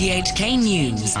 RTHK 0.00 0.58
News. 0.62 1.14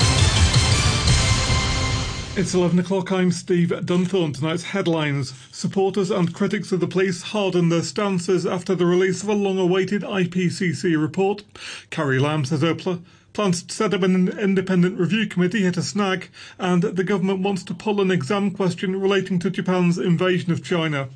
It's 2.34 2.54
11 2.54 2.78
o'clock. 2.78 3.12
I'm 3.12 3.30
Steve 3.30 3.68
Dunthorne. 3.68 4.34
Tonight's 4.34 4.62
headlines. 4.62 5.34
Supporters 5.52 6.10
and 6.10 6.32
critics 6.32 6.72
of 6.72 6.80
the 6.80 6.86
police 6.86 7.20
harden 7.20 7.68
their 7.68 7.82
stances 7.82 8.46
after 8.46 8.74
the 8.74 8.86
release 8.86 9.22
of 9.22 9.28
a 9.28 9.34
long 9.34 9.58
awaited 9.58 10.00
IPCC 10.00 10.98
report. 10.98 11.44
Carrie 11.90 12.18
Lam 12.18 12.46
says 12.46 12.62
her 12.62 12.74
pl- 12.74 13.02
plans 13.34 13.62
to 13.64 13.74
set 13.74 13.92
up 13.92 14.02
an 14.02 14.30
independent 14.38 14.98
review 14.98 15.26
committee 15.26 15.60
hit 15.60 15.76
a 15.76 15.82
snag, 15.82 16.30
and 16.58 16.82
the 16.82 17.04
government 17.04 17.40
wants 17.40 17.62
to 17.64 17.74
pull 17.74 18.00
an 18.00 18.10
exam 18.10 18.50
question 18.50 18.98
relating 18.98 19.38
to 19.40 19.50
Japan's 19.50 19.98
invasion 19.98 20.52
of 20.52 20.64
China. 20.64 21.10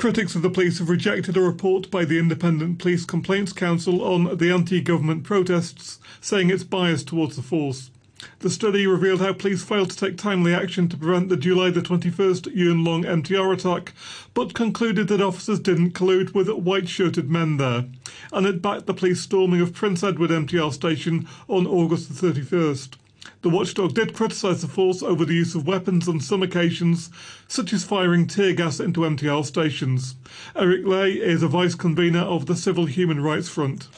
Critics 0.00 0.34
of 0.34 0.40
the 0.40 0.48
police 0.48 0.78
have 0.78 0.88
rejected 0.88 1.36
a 1.36 1.42
report 1.42 1.90
by 1.90 2.06
the 2.06 2.18
Independent 2.18 2.78
Police 2.78 3.04
Complaints 3.04 3.52
Council 3.52 4.02
on 4.02 4.38
the 4.38 4.50
anti 4.50 4.80
government 4.80 5.24
protests, 5.24 5.98
saying 6.22 6.48
it's 6.48 6.64
biased 6.64 7.08
towards 7.08 7.36
the 7.36 7.42
force. 7.42 7.90
The 8.38 8.48
study 8.48 8.86
revealed 8.86 9.20
how 9.20 9.34
police 9.34 9.62
failed 9.62 9.90
to 9.90 9.96
take 9.98 10.16
timely 10.16 10.54
action 10.54 10.88
to 10.88 10.96
prevent 10.96 11.28
the 11.28 11.36
July 11.36 11.68
the 11.68 11.82
21st 11.82 12.54
Yuen 12.54 12.82
Long 12.82 13.04
MTR 13.04 13.52
attack, 13.52 13.92
but 14.32 14.54
concluded 14.54 15.08
that 15.08 15.20
officers 15.20 15.60
didn't 15.60 15.90
collude 15.90 16.32
with 16.32 16.48
white 16.48 16.88
shirted 16.88 17.30
men 17.30 17.58
there, 17.58 17.84
and 18.32 18.46
it 18.46 18.62
backed 18.62 18.86
the 18.86 18.94
police 18.94 19.20
storming 19.20 19.60
of 19.60 19.74
Prince 19.74 20.02
Edward 20.02 20.30
MTR 20.30 20.72
station 20.72 21.28
on 21.46 21.66
August 21.66 22.08
the 22.08 22.26
31st. 22.26 22.94
The 23.42 23.48
watchdog 23.48 23.94
did 23.94 24.12
criticise 24.12 24.60
the 24.60 24.68
force 24.68 25.02
over 25.02 25.24
the 25.24 25.32
use 25.32 25.54
of 25.54 25.66
weapons 25.66 26.06
on 26.06 26.20
some 26.20 26.42
occasions, 26.42 27.08
such 27.48 27.72
as 27.72 27.84
firing 27.84 28.26
tear 28.26 28.52
gas 28.52 28.80
into 28.80 29.00
MTR 29.00 29.46
stations. 29.46 30.14
Eric 30.54 30.84
Lai 30.84 31.06
is 31.06 31.42
a 31.42 31.48
vice 31.48 31.74
convener 31.74 32.20
of 32.20 32.44
the 32.44 32.54
Civil 32.54 32.84
Human 32.84 33.22
Rights 33.22 33.48
Front. 33.48 33.88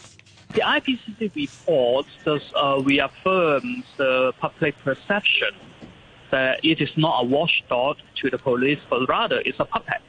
The 0.55 0.61
IPCC 0.61 1.35
report 1.35 2.07
does 2.25 2.43
uh, 2.55 2.83
reaffirm 2.85 3.83
the 3.97 4.33
public 4.39 4.79
perception 4.85 5.51
that 6.31 6.65
it 6.65 6.81
is 6.81 6.91
not 6.97 7.25
a 7.25 7.27
watchdog 7.27 7.97
to 8.23 8.31
the 8.31 8.39
police, 8.39 8.79
but 8.89 9.09
rather 9.09 9.41
it's 9.45 9.59
a 9.59 9.65
puppet. 9.65 10.03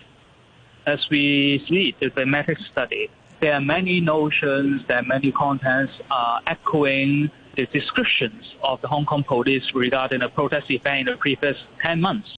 As 0.86 1.00
we 1.10 1.66
see 1.68 1.96
the 2.00 2.12
thematic 2.12 2.60
study, 2.72 3.10
there 3.42 3.54
are 3.54 3.62
many 3.62 4.00
notions, 4.00 4.84
there 4.88 5.00
are 5.00 5.04
many 5.04 5.32
contents 5.32 5.94
uh, 6.12 6.40
echoing 6.46 7.32
the 7.56 7.66
descriptions 7.68 8.56
of 8.64 8.82
the 8.82 8.88
Hong 8.88 9.06
Kong 9.06 9.24
police 9.24 9.74
regarding 9.74 10.22
a 10.22 10.30
protest 10.30 10.70
event 10.72 11.08
in 11.08 11.14
the 11.14 11.18
previous 11.18 11.58
10 11.82 12.02
months. 12.02 12.36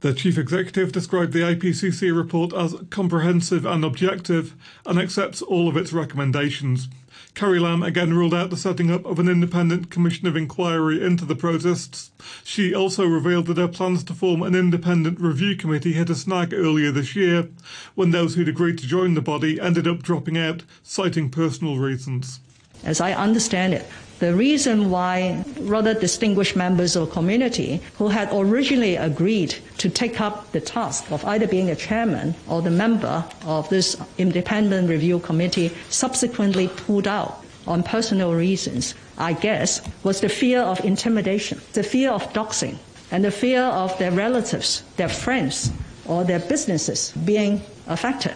The 0.00 0.12
chief 0.12 0.36
executive 0.36 0.92
described 0.92 1.32
the 1.32 1.40
IPCC 1.40 2.14
report 2.14 2.52
as 2.52 2.76
comprehensive 2.90 3.64
and 3.64 3.82
objective 3.84 4.54
and 4.84 4.98
accepts 4.98 5.40
all 5.40 5.68
of 5.68 5.76
its 5.76 5.92
recommendations. 5.92 6.88
Carrie 7.34 7.58
Lam 7.58 7.82
again 7.82 8.14
ruled 8.14 8.34
out 8.34 8.50
the 8.50 8.56
setting 8.56 8.90
up 8.90 9.04
of 9.04 9.18
an 9.18 9.28
independent 9.28 9.90
commission 9.90 10.26
of 10.26 10.36
inquiry 10.36 11.04
into 11.04 11.24
the 11.24 11.34
protests. 11.34 12.10
She 12.44 12.74
also 12.74 13.06
revealed 13.06 13.46
that 13.46 13.56
her 13.56 13.68
plans 13.68 14.04
to 14.04 14.14
form 14.14 14.42
an 14.42 14.54
independent 14.54 15.18
review 15.18 15.56
committee 15.56 15.94
hit 15.94 16.10
a 16.10 16.14
snag 16.14 16.54
earlier 16.54 16.90
this 16.90 17.16
year, 17.16 17.48
when 17.94 18.10
those 18.10 18.34
who'd 18.34 18.48
agreed 18.48 18.78
to 18.78 18.86
join 18.86 19.14
the 19.14 19.22
body 19.22 19.60
ended 19.60 19.86
up 19.86 20.02
dropping 20.02 20.38
out, 20.38 20.62
citing 20.82 21.30
personal 21.30 21.78
reasons. 21.78 22.40
As 22.84 23.00
I 23.00 23.12
understand 23.12 23.74
it, 23.74 23.86
the 24.18 24.34
reason 24.34 24.90
why 24.90 25.44
rather 25.60 25.92
distinguished 25.92 26.56
members 26.56 26.96
of 26.96 27.08
the 27.08 27.12
community 27.14 27.80
who 27.98 28.08
had 28.08 28.28
originally 28.32 28.96
agreed 28.96 29.54
to 29.78 29.90
take 29.90 30.20
up 30.20 30.50
the 30.52 30.60
task 30.60 31.10
of 31.12 31.24
either 31.24 31.46
being 31.46 31.70
a 31.70 31.76
chairman 31.76 32.34
or 32.48 32.62
the 32.62 32.70
member 32.70 33.24
of 33.44 33.68
this 33.68 33.96
independent 34.16 34.88
review 34.88 35.18
committee 35.18 35.70
subsequently 35.90 36.68
pulled 36.68 37.06
out 37.06 37.44
on 37.66 37.82
personal 37.82 38.32
reasons, 38.32 38.94
I 39.18 39.32
guess, 39.32 39.82
was 40.02 40.20
the 40.20 40.28
fear 40.28 40.60
of 40.60 40.84
intimidation, 40.84 41.60
the 41.72 41.82
fear 41.82 42.10
of 42.10 42.32
doxing, 42.32 42.78
and 43.10 43.24
the 43.24 43.30
fear 43.30 43.62
of 43.62 43.96
their 43.98 44.12
relatives, 44.12 44.82
their 44.96 45.08
friends, 45.08 45.70
or 46.06 46.24
their 46.24 46.40
businesses 46.40 47.12
being 47.24 47.60
affected. 47.86 48.34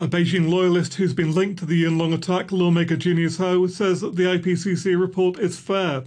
A 0.00 0.08
Beijing 0.08 0.50
loyalist 0.50 0.94
who's 0.94 1.14
been 1.14 1.32
linked 1.32 1.60
to 1.60 1.66
the 1.66 1.76
Yuen 1.76 1.96
Long 1.96 2.12
attack, 2.12 2.50
lawmaker 2.50 2.96
Junius 2.96 3.38
Ho, 3.38 3.68
says 3.68 4.00
that 4.00 4.16
the 4.16 4.24
IPCC 4.24 5.00
report 5.00 5.38
is 5.38 5.60
fair. 5.60 6.02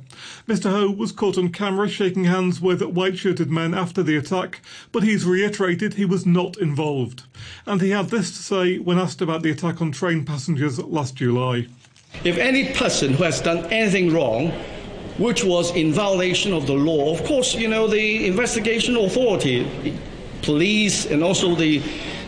Mr. 0.45 0.69
Ho 0.69 0.91
was 0.91 1.13
caught 1.13 1.37
on 1.37 1.53
camera 1.53 1.87
shaking 1.87 2.25
hands 2.25 2.59
with 2.59 2.81
white 2.83 3.17
shirted 3.17 3.49
men 3.49 3.73
after 3.73 4.03
the 4.03 4.17
attack, 4.17 4.59
but 4.91 5.03
he's 5.03 5.23
reiterated 5.23 5.93
he 5.93 6.03
was 6.03 6.25
not 6.25 6.57
involved. 6.57 7.23
And 7.65 7.79
he 7.79 7.91
had 7.91 8.09
this 8.09 8.29
to 8.31 8.43
say 8.43 8.77
when 8.77 8.99
asked 8.99 9.21
about 9.21 9.41
the 9.41 9.51
attack 9.51 9.81
on 9.81 9.93
train 9.93 10.25
passengers 10.25 10.79
last 10.79 11.15
July. 11.15 11.67
If 12.25 12.37
any 12.37 12.73
person 12.73 13.13
who 13.13 13.23
has 13.23 13.39
done 13.39 13.71
anything 13.71 14.13
wrong, 14.13 14.49
which 15.17 15.45
was 15.45 15.73
in 15.77 15.93
violation 15.93 16.51
of 16.51 16.67
the 16.67 16.73
law, 16.73 17.13
of 17.13 17.23
course, 17.23 17.55
you 17.55 17.69
know, 17.69 17.87
the 17.87 18.27
investigation 18.27 18.97
authority, 18.97 19.97
police, 20.41 21.05
and 21.05 21.23
also 21.23 21.55
the 21.55 21.81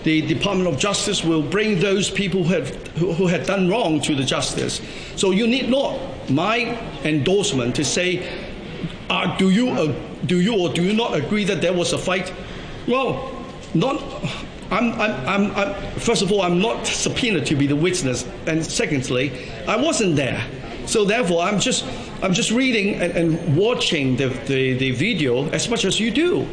the 0.04 0.22
Department 0.22 0.68
of 0.68 0.80
Justice 0.80 1.24
will 1.24 1.42
bring 1.42 1.80
those 1.80 2.10
people 2.10 2.44
who, 2.44 2.54
have, 2.54 2.70
who, 2.98 3.28
had 3.28 3.46
done 3.46 3.70
wrong 3.70 4.00
to 4.02 4.16
the 4.16 4.24
justice. 4.24 4.82
So 5.16 5.32
you 5.32 5.48
need 5.48 5.70
not 5.70 6.00
my 6.30 6.80
endorsement 7.04 7.76
to 7.76 7.84
say, 7.84 8.28
uh, 9.10 9.36
do, 9.38 9.50
you, 9.50 9.70
uh, 9.70 9.94
do 10.26 10.40
you 10.40 10.58
or 10.58 10.72
do 10.72 10.84
you 10.84 10.94
not 10.94 11.16
agree 11.16 11.44
that 11.46 11.62
there 11.62 11.74
was 11.74 11.94
a 11.94 11.98
fight? 11.98 12.34
Well, 12.88 13.36
not. 13.74 14.02
I'm, 14.72 14.92
I'm, 15.02 15.12
I'm, 15.28 15.52
I'm, 15.56 16.00
first 16.00 16.22
of 16.22 16.32
all, 16.32 16.44
I'm 16.44 16.60
not 16.60 16.86
subpoenaed 16.86 17.46
to 17.48 17.56
be 17.56 17.66
the 17.66 17.76
witness, 17.76 18.28
and 18.46 18.64
secondly, 18.64 19.52
I 19.68 19.76
wasn't 19.76 20.16
there. 20.16 20.46
So 20.86 21.06
therefore, 21.06 21.42
I'm 21.42 21.60
just, 21.60 21.86
I'm 22.22 22.34
just 22.34 22.52
reading 22.52 22.96
and, 22.96 23.14
and 23.14 23.58
watching 23.58 24.16
the, 24.16 24.28
the, 24.28 24.74
the 24.74 24.92
video 24.92 25.50
as 25.50 25.70
much 25.70 25.86
as 25.86 26.00
you 26.00 26.12
do. 26.12 26.48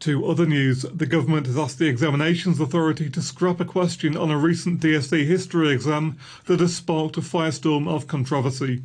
To 0.00 0.24
other 0.24 0.46
news, 0.46 0.86
the 0.94 1.04
government 1.04 1.46
has 1.46 1.58
asked 1.58 1.78
the 1.78 1.86
Examinations 1.86 2.58
Authority 2.58 3.10
to 3.10 3.20
scrap 3.20 3.60
a 3.60 3.66
question 3.66 4.16
on 4.16 4.30
a 4.30 4.38
recent 4.38 4.80
DSE 4.80 5.26
history 5.26 5.70
exam 5.70 6.16
that 6.46 6.60
has 6.60 6.74
sparked 6.74 7.18
a 7.18 7.20
firestorm 7.20 7.86
of 7.86 8.06
controversy. 8.06 8.80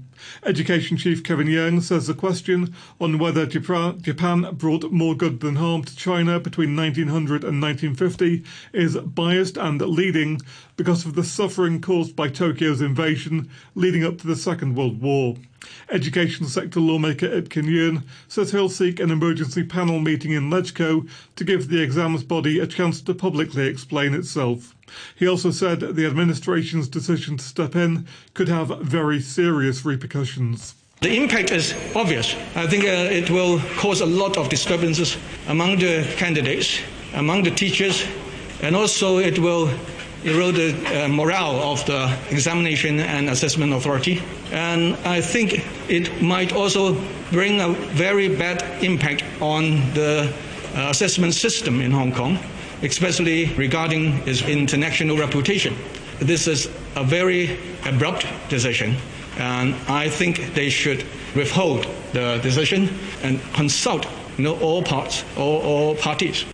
Education 0.46 0.98
Chief 0.98 1.24
Kevin 1.24 1.48
Yeung 1.48 1.82
says 1.82 2.08
the 2.08 2.14
question 2.14 2.76
on 3.00 3.18
whether 3.18 3.46
Japan 3.46 4.56
brought 4.58 4.92
more 4.92 5.16
good 5.16 5.40
than 5.40 5.56
harm 5.56 5.86
to 5.86 5.96
China 5.96 6.38
between 6.38 6.76
1900 6.76 7.46
and 7.46 7.62
1950 7.62 8.44
is 8.74 8.98
biased 8.98 9.56
and 9.56 9.80
leading 9.80 10.42
because 10.76 11.06
of 11.06 11.16
the 11.16 11.24
suffering 11.24 11.80
caused 11.80 12.14
by 12.18 12.28
Tokyo's 12.28 12.82
invasion 12.82 13.50
leading 13.74 14.04
up 14.04 14.18
to 14.18 14.28
the 14.28 14.36
Second 14.36 14.76
World 14.76 15.02
War. 15.02 15.38
Education 15.90 16.48
sector 16.48 16.80
lawmaker 16.80 17.26
Ip 17.26 17.50
Kin 17.50 17.66
Yeung 17.66 18.04
says 18.28 18.52
he'll 18.52 18.70
seek 18.70 19.00
an 19.00 19.12
emergency 19.12 19.64
panel 19.64 20.00
meeting 20.00 20.32
in 20.32 20.50
LegCo 20.50 21.08
to 21.36 21.44
give 21.44 21.70
the 21.70 21.82
exams 21.82 22.24
body 22.24 22.60
a 22.60 22.68
chance 22.68 23.02
to 23.02 23.14
publicly 23.14 23.68
explain 23.68 24.14
itself. 24.14 24.76
He 25.16 25.28
also 25.28 25.52
said 25.52 25.80
the 25.80 26.06
administration's 26.06 26.88
decision 26.88 27.38
to 27.38 27.44
step 27.44 27.76
in 27.76 28.08
could 28.34 28.48
have 28.48 28.80
very 28.82 29.20
serious 29.20 29.86
repercussions. 29.86 30.76
The 31.02 31.16
impact 31.16 31.52
is 31.52 31.74
obvious. 31.96 32.36
I 32.56 32.68
think 32.68 32.86
uh, 32.86 33.12
it 33.12 33.30
will 33.30 33.60
cause 33.78 34.02
a 34.02 34.06
lot 34.06 34.38
of 34.38 34.50
disturbances 34.50 35.18
among 35.48 35.80
the 35.80 36.06
candidates, 36.18 36.80
among 37.14 37.44
the 37.44 37.52
teachers, 37.52 38.06
and 38.62 38.76
also 38.76 39.18
it 39.18 39.38
will 39.38 39.70
erode 40.26 40.56
the 40.56 41.06
uh, 41.06 41.08
morale 41.08 41.62
of 41.62 41.86
the 41.86 42.18
examination 42.32 43.00
and 43.00 43.30
assessment 43.30 43.74
authority. 43.74 44.22
And 44.52 44.96
I 45.06 45.22
think 45.22 45.64
it 45.88 46.22
might 46.22 46.52
also 46.52 47.00
bring 47.32 47.62
a 47.62 47.70
very 47.94 48.28
bad 48.28 48.84
impact 48.84 49.24
on 49.40 49.94
the 49.94 50.34
uh, 50.76 50.90
assessment 50.90 51.36
system 51.36 51.80
in 51.80 51.92
Hong 51.92 52.12
Kong, 52.12 52.40
especially 52.82 53.54
regarding 53.54 54.28
its 54.28 54.42
international 54.42 55.18
reputation. 55.18 55.76
This 56.20 56.48
is 56.48 56.70
a 56.96 57.04
very 57.04 57.60
abrupt 57.86 58.26
decision, 58.50 58.96
and 59.38 59.76
I 59.88 60.10
think 60.10 60.54
they 60.54 60.70
should 60.70 61.04
withhold 61.36 61.88
the 62.14 62.40
decision 62.42 62.90
and 63.22 63.40
consult 63.54 64.08
you 64.38 64.44
know, 64.44 64.60
all 64.60 64.82
parts, 64.82 65.24
all, 65.38 65.62
all 65.62 65.96
parties. 65.96 66.46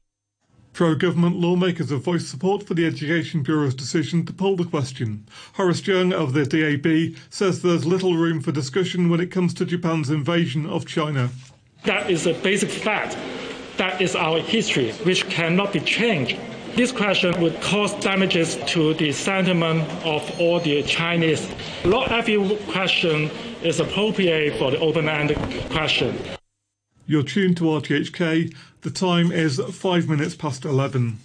Pro 0.74 0.96
government 0.96 1.36
lawmakers 1.36 1.90
have 1.90 2.04
voiced 2.04 2.30
support 2.30 2.64
for 2.64 2.74
the 2.74 2.86
Education 2.86 3.44
Bureau's 3.44 3.76
decision 3.76 4.26
to 4.26 4.34
pull 4.34 4.56
the 4.56 4.64
question. 4.64 5.28
Horace 5.54 5.82
Cheung 5.82 6.14
of 6.14 6.34
the 6.34 6.46
DAB 6.46 7.18
says 7.30 7.62
there's 7.62 7.86
little 7.86 8.16
room 8.16 8.40
for 8.40 8.54
discussion 8.54 9.10
when 9.10 9.20
it 9.20 9.32
comes 9.32 9.54
to 9.56 9.66
Japan's 9.66 10.10
invasion 10.10 10.66
of 10.66 10.86
China. 10.86 11.30
That 11.84 12.10
is 12.10 12.26
a 12.26 12.34
basic 12.34 12.70
fact. 12.70 13.18
That 13.78 14.02
is 14.02 14.16
our 14.16 14.40
history, 14.40 14.92
which 15.04 15.28
cannot 15.30 15.74
be 15.74 15.82
changed. 15.82 16.40
This 16.76 16.94
question 16.94 17.40
would 17.42 17.60
cause 17.60 17.94
damages 17.96 18.58
to 18.68 18.94
the 18.94 19.12
sentiment 19.12 19.82
of 20.06 20.40
all 20.40 20.62
the 20.62 20.84
Chinese. 20.84 21.50
Not 21.84 22.12
every 22.12 22.58
question 22.70 23.30
is 23.62 23.82
appropriate 23.82 24.58
for 24.58 24.72
the 24.72 24.80
open-ended 24.80 25.38
question. 25.70 26.18
You're 27.08 27.24
tuned 27.24 27.58
to 27.58 27.64
RTHK. 27.64 28.54
The 28.82 28.92
time 28.92 29.32
is 29.32 29.60
five 29.72 30.08
minutes 30.08 30.36
past 30.36 30.66
11. 30.66 31.18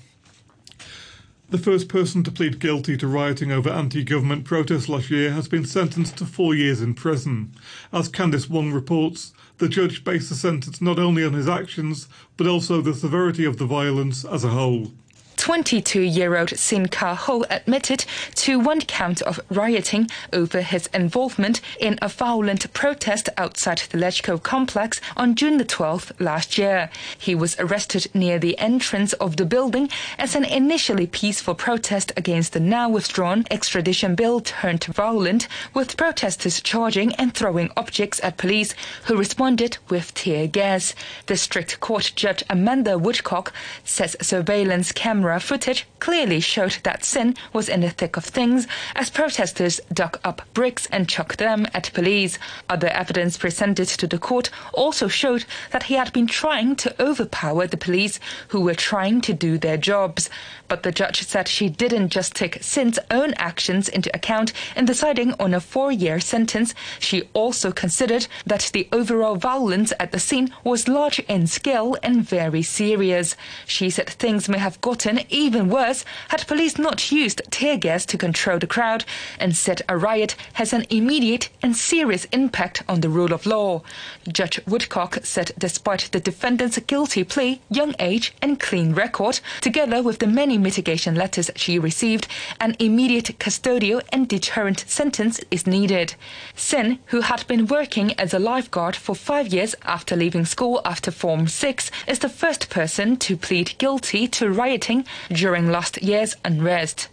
The 1.50 1.58
first 1.58 1.88
person 1.88 2.24
to 2.24 2.32
plead 2.32 2.58
guilty 2.58 2.96
to 2.96 3.06
rioting 3.06 3.52
over 3.52 3.68
anti 3.68 4.02
government 4.02 4.44
protests 4.44 4.88
last 4.88 5.10
year 5.10 5.30
has 5.32 5.46
been 5.46 5.64
sentenced 5.64 6.16
to 6.16 6.24
four 6.24 6.54
years 6.54 6.80
in 6.80 6.94
prison. 6.94 7.52
As 7.92 8.08
Candice 8.08 8.48
Wong 8.48 8.72
reports, 8.72 9.32
the 9.58 9.68
judge 9.68 10.02
based 10.02 10.30
the 10.30 10.34
sentence 10.34 10.80
not 10.80 10.98
only 10.98 11.22
on 11.24 11.34
his 11.34 11.48
actions, 11.48 12.08
but 12.36 12.46
also 12.46 12.80
the 12.80 12.94
severity 12.94 13.44
of 13.44 13.58
the 13.58 13.66
violence 13.66 14.24
as 14.24 14.44
a 14.44 14.48
whole. 14.48 14.92
22 15.36 16.00
year 16.00 16.36
old 16.36 16.50
Sin 16.50 16.88
Ka 16.88 17.14
Ho 17.14 17.44
admitted 17.50 18.04
to 18.36 18.58
one 18.58 18.80
count 18.80 19.20
of 19.22 19.40
rioting 19.50 20.08
over 20.32 20.62
his 20.62 20.88
involvement 20.94 21.60
in 21.78 21.98
a 22.00 22.08
violent 22.08 22.72
protest 22.72 23.28
outside 23.36 23.78
the 23.90 23.98
LegCo 23.98 24.42
complex 24.42 25.00
on 25.16 25.34
June 25.34 25.58
the 25.58 25.64
12th 25.64 26.12
last 26.18 26.56
year. 26.56 26.90
He 27.18 27.34
was 27.34 27.58
arrested 27.58 28.08
near 28.14 28.38
the 28.38 28.58
entrance 28.58 29.12
of 29.14 29.36
the 29.36 29.44
building 29.44 29.90
as 30.18 30.34
an 30.34 30.44
initially 30.44 31.06
peaceful 31.06 31.54
protest 31.54 32.12
against 32.16 32.52
the 32.52 32.60
now 32.60 32.88
withdrawn 32.88 33.44
extradition 33.50 34.14
bill 34.14 34.40
turned 34.40 34.84
violent, 34.84 35.48
with 35.74 35.96
protesters 35.96 36.60
charging 36.60 37.14
and 37.16 37.34
throwing 37.34 37.70
objects 37.76 38.20
at 38.22 38.38
police 38.38 38.74
who 39.04 39.16
responded 39.16 39.78
with 39.90 40.14
tear 40.14 40.46
gas. 40.46 40.94
District 41.26 41.78
Court 41.80 42.12
Judge 42.16 42.42
Amanda 42.48 42.98
Woodcock 42.98 43.52
says 43.84 44.16
surveillance 44.20 44.92
cameras 44.92 45.25
camera 45.26 45.40
footage 45.40 45.88
clearly 45.98 46.38
showed 46.38 46.78
that 46.84 47.04
Sin 47.04 47.34
was 47.52 47.68
in 47.68 47.80
the 47.80 47.90
thick 47.90 48.16
of 48.16 48.24
things 48.24 48.68
as 48.94 49.10
protesters 49.10 49.80
dug 49.92 50.20
up 50.22 50.40
bricks 50.54 50.86
and 50.92 51.08
chucked 51.08 51.38
them 51.38 51.66
at 51.74 51.90
police. 51.94 52.38
Other 52.68 52.86
evidence 52.90 53.36
presented 53.36 53.88
to 53.88 54.06
the 54.06 54.20
court 54.20 54.50
also 54.72 55.08
showed 55.08 55.44
that 55.72 55.84
he 55.84 55.94
had 55.94 56.12
been 56.12 56.28
trying 56.28 56.76
to 56.76 56.94
overpower 57.02 57.66
the 57.66 57.76
police 57.76 58.20
who 58.48 58.60
were 58.60 58.76
trying 58.76 59.20
to 59.22 59.32
do 59.32 59.58
their 59.58 59.76
jobs. 59.76 60.30
But 60.68 60.84
the 60.84 60.92
judge 60.92 61.22
said 61.22 61.48
she 61.48 61.68
didn't 61.68 62.10
just 62.10 62.34
take 62.34 62.62
Sin's 62.62 62.98
own 63.10 63.34
actions 63.34 63.88
into 63.88 64.14
account 64.14 64.52
in 64.76 64.84
deciding 64.84 65.32
on 65.40 65.54
a 65.54 65.60
four 65.60 65.90
year 65.90 66.20
sentence. 66.20 66.74
She 67.00 67.28
also 67.32 67.72
considered 67.72 68.28
that 68.46 68.70
the 68.72 68.88
overall 68.92 69.36
violence 69.36 69.92
at 69.98 70.12
the 70.12 70.20
scene 70.20 70.52
was 70.62 70.88
large 70.88 71.18
in 71.20 71.46
scale 71.46 71.96
and 72.02 72.22
very 72.22 72.62
serious. 72.62 73.36
She 73.66 73.90
said 73.90 74.08
things 74.08 74.48
may 74.48 74.58
have 74.58 74.80
gotten 74.80 75.15
even 75.28 75.68
worse 75.68 76.04
had 76.28 76.46
police 76.46 76.78
not 76.78 77.10
used 77.12 77.42
tear 77.50 77.76
gas 77.76 78.04
to 78.06 78.18
control 78.18 78.58
the 78.58 78.66
crowd 78.66 79.04
and 79.38 79.56
said 79.56 79.82
a 79.88 79.96
riot 79.96 80.36
has 80.54 80.72
an 80.72 80.86
immediate 80.90 81.48
and 81.62 81.76
serious 81.76 82.26
impact 82.32 82.82
on 82.88 83.00
the 83.00 83.08
rule 83.08 83.32
of 83.32 83.46
law. 83.46 83.82
Judge 84.28 84.60
Woodcock 84.66 85.18
said 85.24 85.52
despite 85.58 86.08
the 86.12 86.20
defendant's 86.20 86.78
guilty 86.80 87.24
plea, 87.24 87.60
young 87.70 87.94
age, 87.98 88.34
and 88.42 88.60
clean 88.60 88.92
record, 88.92 89.40
together 89.60 90.02
with 90.02 90.18
the 90.18 90.26
many 90.26 90.58
mitigation 90.58 91.14
letters 91.14 91.50
she 91.56 91.78
received, 91.78 92.28
an 92.60 92.76
immediate 92.78 93.38
custodial 93.38 94.02
and 94.12 94.28
deterrent 94.28 94.84
sentence 94.86 95.40
is 95.50 95.66
needed. 95.66 96.14
Sin, 96.54 96.98
who 97.06 97.22
had 97.22 97.46
been 97.46 97.66
working 97.66 98.12
as 98.18 98.34
a 98.34 98.38
lifeguard 98.38 98.96
for 98.96 99.14
five 99.14 99.48
years 99.48 99.74
after 99.84 100.16
leaving 100.16 100.44
school 100.44 100.80
after 100.84 101.10
Form 101.10 101.48
6, 101.48 101.90
is 102.06 102.18
the 102.18 102.28
first 102.28 102.68
person 102.68 103.16
to 103.16 103.36
plead 103.36 103.78
guilty 103.78 104.28
to 104.28 104.50
rioting 104.50 105.05
during 105.30 105.70
last 105.70 106.02
year's 106.02 106.34
unrest. 106.44 107.08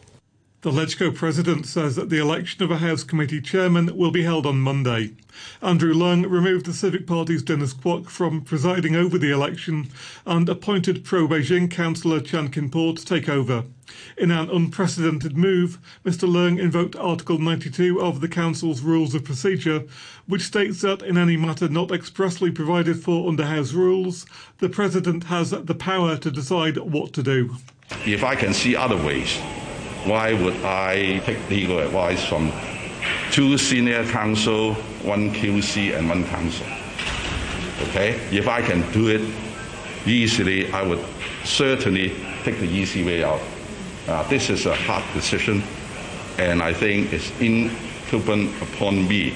The 0.64 0.72
LegCo 0.72 1.14
president 1.14 1.66
says 1.66 1.98
that 1.98 2.10
the 2.10 2.22
election 2.22 2.64
of 2.64 2.72
a 2.72 2.78
House 2.78 3.04
committee 3.04 3.42
chairman 3.42 3.98
will 3.98 4.12
be 4.12 4.24
held 4.24 4.46
on 4.46 4.62
Monday. 4.62 5.12
Andrew 5.62 5.94
Leung 5.94 6.26
removed 6.30 6.66
the 6.66 6.74
Civic 6.74 7.06
Party's 7.06 7.44
Dennis 7.44 7.74
Kwok 7.74 8.10
from 8.10 8.40
presiding 8.40 8.96
over 8.96 9.18
the 9.18 9.30
election 9.30 9.90
and 10.26 10.48
appointed 10.48 11.04
pro 11.04 11.28
Beijing 11.28 11.70
councillor 11.70 12.22
Chan 12.22 12.52
Kin 12.52 12.70
Po 12.70 12.94
to 12.94 13.06
take 13.06 13.28
over. 13.28 13.66
In 14.18 14.32
an 14.32 14.50
unprecedented 14.50 15.36
move, 15.36 15.80
Mr. 16.06 16.30
Leung 16.30 16.58
invoked 16.58 16.96
Article 16.96 17.40
92 17.40 18.02
of 18.02 18.22
the 18.22 18.30
Council's 18.30 18.80
Rules 18.80 19.14
of 19.14 19.26
Procedure, 19.26 19.84
which 20.28 20.44
states 20.44 20.80
that 20.80 21.02
in 21.02 21.18
any 21.18 21.36
matter 21.36 21.68
not 21.68 21.92
expressly 21.92 22.52
provided 22.52 23.04
for 23.04 23.28
under 23.28 23.48
House 23.48 23.74
rules, 23.74 24.26
the 24.60 24.70
President 24.70 25.26
has 25.26 25.50
the 25.50 25.76
power 25.76 26.16
to 26.16 26.32
decide 26.32 26.78
what 26.78 27.12
to 27.12 27.22
do. 27.22 27.58
If 28.06 28.24
I 28.24 28.36
can 28.36 28.54
see 28.54 28.76
other 28.76 28.98
ways, 28.98 29.38
why 30.06 30.34
would 30.34 30.56
I 30.66 31.20
take 31.26 31.50
legal 31.50 31.80
advice 31.80 32.24
from 32.26 32.52
two 33.32 33.58
senior 33.58 34.04
counsel, 34.06 34.74
one 35.04 35.32
QC, 35.34 35.98
and 35.98 36.10
one 36.10 36.26
counsel? 36.26 36.66
Okay? 37.90 38.20
If 38.32 38.48
I 38.50 38.62
can 38.62 38.82
do 38.92 39.08
it 39.08 39.22
easily, 40.06 40.72
I 40.74 40.84
would 40.84 41.04
certainly 41.46 42.10
take 42.44 42.60
the 42.60 42.68
easy 42.68 43.06
way 43.06 43.24
out. 43.24 43.42
Uh, 44.08 44.28
this 44.28 44.50
is 44.50 44.66
a 44.66 44.76
hard 44.76 45.04
decision, 45.14 45.64
and 46.38 46.62
I 46.62 46.74
think 46.74 47.14
it's 47.14 47.32
incumbent 47.40 48.52
upon 48.62 49.08
me 49.08 49.34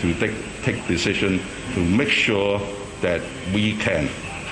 to 0.00 0.12
take, 0.14 0.34
take 0.62 0.88
decision 0.88 1.40
to 1.74 1.80
make 1.80 2.08
sure 2.08 2.60
that 3.00 3.20
we 3.54 3.76
can, 3.76 4.08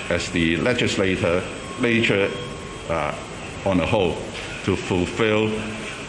as 0.08 0.30
the 0.30 0.56
legislator, 0.58 1.42
legislature 1.80 2.30
uh, 2.88 3.14
on 3.66 3.80
a 3.80 3.86
whole, 3.86 4.14
to 4.64 4.76
fulfill 4.76 5.50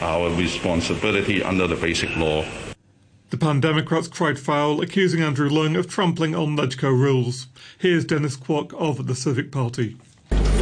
our 0.02 0.30
responsibility 0.36 1.44
under 1.44 1.68
the 1.68 1.76
basic 1.76 2.16
law. 2.18 2.46
The 3.30 3.38
Pan 3.38 3.62
Democrats 3.62 4.08
cried 4.08 4.38
foul, 4.38 4.82
accusing 4.82 5.22
Andrew 5.22 5.50
Leung 5.50 5.78
of 5.78 5.88
trampling 5.88 6.36
on 6.36 6.58
LegCo 6.58 6.92
rules. 6.92 7.48
Here's 7.78 8.04
Dennis 8.04 8.36
Kwok 8.36 8.74
of 8.74 9.08
the 9.08 9.16
Civic 9.16 9.52
Party. 9.52 9.96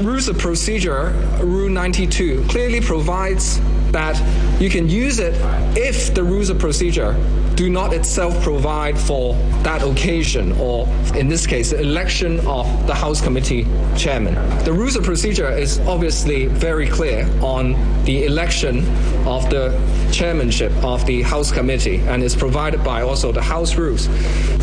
Rules 0.01 0.27
of 0.27 0.37
Procedure, 0.37 1.09
Rule 1.41 1.69
92, 1.69 2.45
clearly 2.47 2.79
provides 2.79 3.59
that 3.91 4.61
you 4.61 4.69
can 4.69 4.89
use 4.89 5.19
it 5.19 5.33
if 5.77 6.13
the 6.13 6.23
rules 6.23 6.49
of 6.49 6.59
procedure 6.59 7.15
do 7.59 7.69
not 7.69 7.91
itself 7.91 8.41
provide 8.41 8.97
for 8.97 9.33
that 9.63 9.83
occasion, 9.83 10.53
or 10.53 10.87
in 11.13 11.27
this 11.27 11.45
case, 11.45 11.71
the 11.71 11.81
election 11.81 12.39
of 12.47 12.65
the 12.87 12.93
House 12.93 13.19
Committee 13.21 13.67
chairman. 13.97 14.33
The 14.63 14.71
rules 14.71 14.95
of 14.95 15.03
procedure 15.03 15.49
is 15.49 15.77
obviously 15.81 16.45
very 16.45 16.87
clear 16.87 17.29
on 17.41 17.73
the 18.05 18.23
election 18.23 18.79
of 19.27 19.49
the 19.49 19.77
chairmanship 20.13 20.71
of 20.85 21.05
the 21.05 21.21
House 21.21 21.51
Committee 21.51 21.97
and 22.07 22.23
is 22.23 22.33
provided 22.33 22.81
by 22.81 23.01
also 23.01 23.33
the 23.33 23.41
House 23.41 23.75
rules. 23.75 24.07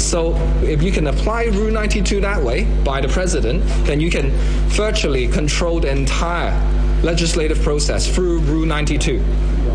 So 0.02 0.34
if 0.62 0.82
you 0.82 0.90
can 0.90 1.08
apply 1.08 1.44
Rule 1.52 1.70
92 1.70 2.23
that 2.23 2.43
way 2.43 2.64
by 2.82 3.02
the 3.02 3.08
President, 3.08 3.62
then 3.84 4.00
you 4.00 4.11
can 4.11 4.31
virtually 4.70 5.28
control 5.28 5.81
the 5.81 5.90
entire 5.90 6.55
legislative 7.06 7.62
process 7.62 8.12
through 8.12 8.41
Rule 8.41 8.67
92 8.67 9.23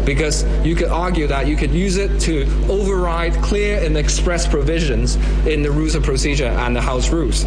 because 0.03 0.43
you 0.65 0.75
could 0.75 0.89
argue 0.89 1.27
that 1.27 1.47
you 1.47 1.55
could 1.55 1.71
use 1.71 1.95
it 1.95 2.19
to 2.19 2.43
override 2.69 3.33
clear 3.35 3.81
and 3.81 3.95
express 3.95 4.45
provisions 4.45 5.15
in 5.47 5.63
the 5.63 5.71
rules 5.71 5.95
of 5.95 6.03
procedure 6.03 6.47
and 6.47 6.75
the 6.75 6.81
House 6.81 7.09
rules. 7.09 7.45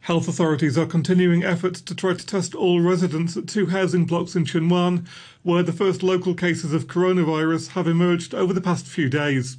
Health 0.00 0.26
authorities 0.26 0.78
are 0.78 0.86
continuing 0.86 1.44
efforts 1.44 1.82
to 1.82 1.94
try 1.94 2.14
to 2.14 2.26
test 2.26 2.54
all 2.54 2.80
residents 2.80 3.36
at 3.36 3.46
two 3.46 3.66
housing 3.66 4.06
blocks 4.06 4.36
in 4.36 4.46
Tsuen 4.46 4.70
Wan, 4.70 5.06
where 5.42 5.62
the 5.62 5.72
first 5.72 6.02
local 6.02 6.34
cases 6.34 6.72
of 6.72 6.86
coronavirus 6.86 7.72
have 7.72 7.86
emerged 7.86 8.34
over 8.34 8.54
the 8.54 8.62
past 8.62 8.86
few 8.86 9.10
days. 9.10 9.58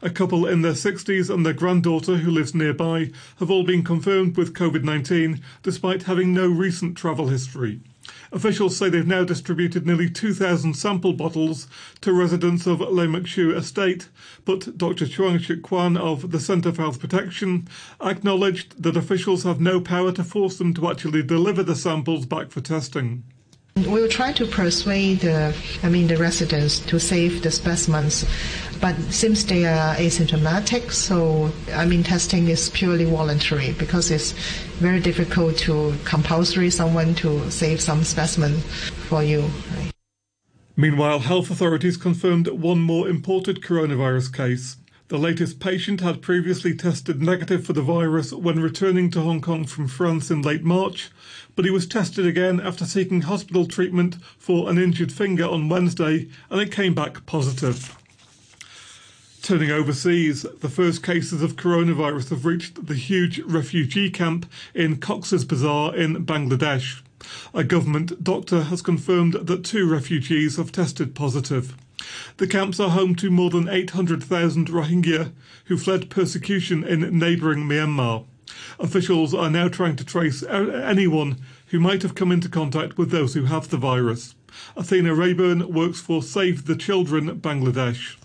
A 0.00 0.08
couple 0.08 0.46
in 0.46 0.62
their 0.62 0.72
60s 0.72 1.28
and 1.28 1.44
their 1.44 1.52
granddaughter, 1.52 2.16
who 2.16 2.30
lives 2.30 2.54
nearby, 2.54 3.10
have 3.40 3.50
all 3.50 3.62
been 3.62 3.84
confirmed 3.84 4.38
with 4.38 4.54
COVID 4.54 4.84
19 4.84 5.42
despite 5.62 6.04
having 6.04 6.32
no 6.32 6.48
recent 6.48 6.96
travel 6.96 7.28
history. 7.28 7.80
Officials 8.32 8.76
say 8.76 8.88
they've 8.88 9.06
now 9.06 9.24
distributed 9.24 9.86
nearly 9.86 10.10
2,000 10.10 10.74
sample 10.74 11.12
bottles 11.12 11.68
to 12.00 12.12
residents 12.12 12.66
of 12.66 12.80
Lei 12.80 13.06
Muk 13.06 13.26
Shue 13.26 13.54
estate, 13.54 14.08
but 14.44 14.76
Dr. 14.76 15.06
Chuang 15.06 15.38
Shuk 15.38 15.62
Kwan 15.62 15.96
of 15.96 16.30
the 16.32 16.40
Centre 16.40 16.72
for 16.72 16.82
Health 16.82 16.98
Protection 17.00 17.68
acknowledged 18.00 18.82
that 18.82 18.96
officials 18.96 19.44
have 19.44 19.60
no 19.60 19.80
power 19.80 20.12
to 20.12 20.24
force 20.24 20.58
them 20.58 20.74
to 20.74 20.90
actually 20.90 21.22
deliver 21.22 21.62
the 21.62 21.76
samples 21.76 22.26
back 22.26 22.50
for 22.50 22.60
testing. 22.60 23.22
We'll 23.84 24.08
try 24.08 24.32
to 24.32 24.46
persuade, 24.46 25.22
uh, 25.26 25.52
I 25.82 25.90
mean, 25.90 26.06
the 26.06 26.16
residents 26.16 26.78
to 26.86 26.98
save 26.98 27.42
the 27.42 27.50
specimens, 27.50 28.24
but 28.80 28.96
since 29.10 29.44
they 29.44 29.66
are 29.66 29.94
asymptomatic, 29.96 30.90
so 30.92 31.52
I 31.74 31.84
mean, 31.84 32.02
testing 32.02 32.48
is 32.48 32.70
purely 32.70 33.04
voluntary 33.04 33.74
because 33.74 34.10
it's 34.10 34.32
very 34.80 35.00
difficult 35.00 35.58
to 35.58 35.94
compulsory 36.06 36.70
someone 36.70 37.14
to 37.16 37.50
save 37.50 37.82
some 37.82 38.02
specimen 38.02 38.54
for 39.10 39.22
you. 39.22 39.44
Meanwhile, 40.74 41.18
health 41.18 41.50
authorities 41.50 41.98
confirmed 41.98 42.48
one 42.48 42.80
more 42.80 43.10
imported 43.10 43.60
coronavirus 43.60 44.34
case. 44.34 44.78
The 45.08 45.18
latest 45.18 45.60
patient 45.60 46.00
had 46.00 46.20
previously 46.20 46.74
tested 46.74 47.22
negative 47.22 47.64
for 47.64 47.72
the 47.72 47.82
virus 47.82 48.32
when 48.32 48.60
returning 48.60 49.08
to 49.12 49.20
Hong 49.20 49.40
Kong 49.40 49.64
from 49.64 49.86
France 49.86 50.32
in 50.32 50.42
late 50.42 50.64
March, 50.64 51.10
but 51.56 51.64
he 51.64 51.70
was 51.70 51.86
tested 51.86 52.24
again 52.26 52.60
after 52.60 52.84
seeking 52.84 53.22
hospital 53.22 53.66
treatment 53.66 54.16
for 54.38 54.70
an 54.70 54.78
injured 54.78 55.10
finger 55.10 55.44
on 55.44 55.68
Wednesday 55.68 56.28
and 56.50 56.60
it 56.60 56.70
came 56.70 56.94
back 56.94 57.26
positive. 57.26 57.96
Turning 59.42 59.70
overseas, 59.70 60.42
the 60.60 60.68
first 60.68 61.02
cases 61.02 61.42
of 61.42 61.56
coronavirus 61.56 62.30
have 62.30 62.44
reached 62.44 62.86
the 62.86 62.94
huge 62.94 63.38
refugee 63.40 64.10
camp 64.10 64.50
in 64.74 64.96
Cox's 64.96 65.44
Bazar 65.44 65.96
in 65.96 66.26
Bangladesh. 66.26 67.00
A 67.54 67.64
government 67.64 68.22
doctor 68.22 68.64
has 68.64 68.82
confirmed 68.82 69.34
that 69.34 69.64
two 69.64 69.88
refugees 69.88 70.56
have 70.56 70.72
tested 70.72 71.14
positive. 71.14 71.76
The 72.36 72.46
camps 72.46 72.78
are 72.78 72.90
home 72.90 73.14
to 73.16 73.30
more 73.30 73.50
than 73.50 73.68
800,000 73.68 74.68
Rohingya 74.68 75.32
who 75.66 75.78
fled 75.78 76.10
persecution 76.10 76.84
in 76.84 77.18
neighbouring 77.18 77.64
Myanmar. 77.64 78.24
Officials 78.78 79.34
are 79.34 79.50
now 79.50 79.68
trying 79.68 79.96
to 79.96 80.04
trace 80.04 80.42
uh, 80.42 80.82
anyone 80.84 81.36
who 81.68 81.80
might 81.80 82.02
have 82.02 82.14
come 82.14 82.30
into 82.30 82.48
contact 82.48 82.96
with 82.96 83.10
those 83.10 83.34
who 83.34 83.44
have 83.44 83.68
the 83.68 83.76
virus. 83.76 84.34
Athena 84.76 85.14
Rayburn 85.14 85.72
works 85.72 86.00
for 86.00 86.22
Save 86.22 86.66
the 86.66 86.76
Children 86.76 87.40
Bangladesh. 87.40 88.16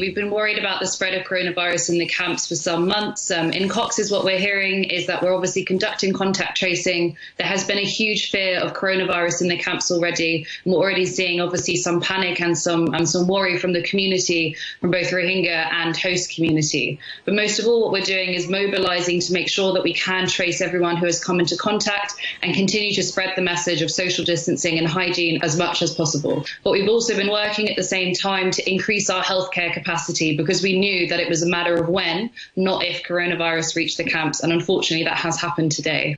We've 0.00 0.14
been 0.14 0.30
worried 0.30 0.58
about 0.58 0.80
the 0.80 0.86
spread 0.86 1.12
of 1.12 1.26
coronavirus 1.26 1.90
in 1.90 1.98
the 1.98 2.06
camps 2.06 2.46
for 2.46 2.54
some 2.54 2.88
months. 2.88 3.30
Um, 3.30 3.52
in 3.52 3.68
Cox's, 3.68 4.10
what 4.10 4.24
we're 4.24 4.38
hearing 4.38 4.84
is 4.84 5.06
that 5.08 5.22
we're 5.22 5.34
obviously 5.34 5.62
conducting 5.62 6.14
contact 6.14 6.56
tracing. 6.56 7.18
There 7.36 7.46
has 7.46 7.64
been 7.64 7.76
a 7.76 7.84
huge 7.84 8.30
fear 8.30 8.60
of 8.60 8.72
coronavirus 8.72 9.42
in 9.42 9.48
the 9.48 9.58
camps 9.58 9.90
already. 9.90 10.46
And 10.64 10.72
we're 10.72 10.80
already 10.80 11.04
seeing 11.04 11.42
obviously 11.42 11.76
some 11.76 12.00
panic 12.00 12.40
and 12.40 12.56
some 12.56 12.94
um, 12.94 13.04
some 13.04 13.26
worry 13.26 13.58
from 13.58 13.74
the 13.74 13.82
community, 13.82 14.56
from 14.80 14.90
both 14.90 15.10
Rohingya 15.10 15.70
and 15.70 15.94
host 15.94 16.34
community. 16.34 16.98
But 17.26 17.34
most 17.34 17.58
of 17.58 17.66
all, 17.66 17.82
what 17.82 17.92
we're 17.92 18.00
doing 18.00 18.30
is 18.30 18.48
mobilizing 18.48 19.20
to 19.20 19.34
make 19.34 19.50
sure 19.50 19.74
that 19.74 19.82
we 19.82 19.92
can 19.92 20.26
trace 20.26 20.62
everyone 20.62 20.96
who 20.96 21.04
has 21.04 21.22
come 21.22 21.40
into 21.40 21.58
contact 21.58 22.14
and 22.42 22.54
continue 22.54 22.94
to 22.94 23.02
spread 23.02 23.34
the 23.36 23.42
message 23.42 23.82
of 23.82 23.90
social 23.90 24.24
distancing 24.24 24.78
and 24.78 24.86
hygiene 24.86 25.42
as 25.42 25.58
much 25.58 25.82
as 25.82 25.92
possible. 25.92 26.46
But 26.64 26.70
we've 26.70 26.88
also 26.88 27.14
been 27.14 27.30
working 27.30 27.68
at 27.68 27.76
the 27.76 27.84
same 27.84 28.14
time 28.14 28.50
to 28.52 28.70
increase 28.70 29.10
our 29.10 29.22
healthcare 29.22 29.70
capacity 29.74 29.89
capacity 29.90 30.36
because 30.36 30.62
we 30.62 30.78
knew 30.78 31.08
that 31.08 31.20
it 31.20 31.28
was 31.28 31.42
a 31.42 31.48
matter 31.48 31.74
of 31.74 31.88
when, 31.88 32.30
not 32.56 32.84
if 32.84 33.02
coronavirus 33.02 33.74
reached 33.76 33.96
the 33.96 34.04
camps. 34.04 34.40
And 34.40 34.52
unfortunately, 34.52 35.04
that 35.04 35.18
has 35.18 35.40
happened 35.40 35.72
today. 35.72 36.16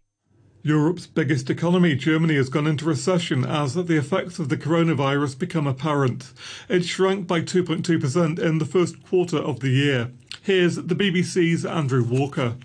Europe's 0.62 1.06
biggest 1.06 1.50
economy, 1.50 1.96
Germany, 1.96 2.36
has 2.36 2.48
gone 2.48 2.68
into 2.68 2.84
recession 2.84 3.44
as 3.44 3.74
the 3.74 3.96
effects 3.96 4.38
of 4.38 4.48
the 4.48 4.56
coronavirus 4.56 5.38
become 5.38 5.66
apparent. 5.66 6.32
It 6.68 6.84
shrank 6.84 7.26
by 7.26 7.40
2.2% 7.40 8.38
in 8.38 8.58
the 8.58 8.64
first 8.64 9.02
quarter 9.02 9.38
of 9.38 9.60
the 9.60 9.70
year. 9.70 10.12
Here's 10.42 10.76
the 10.76 10.94
BBC's 10.94 11.64
Andrew 11.64 12.04
Walker 12.04 12.56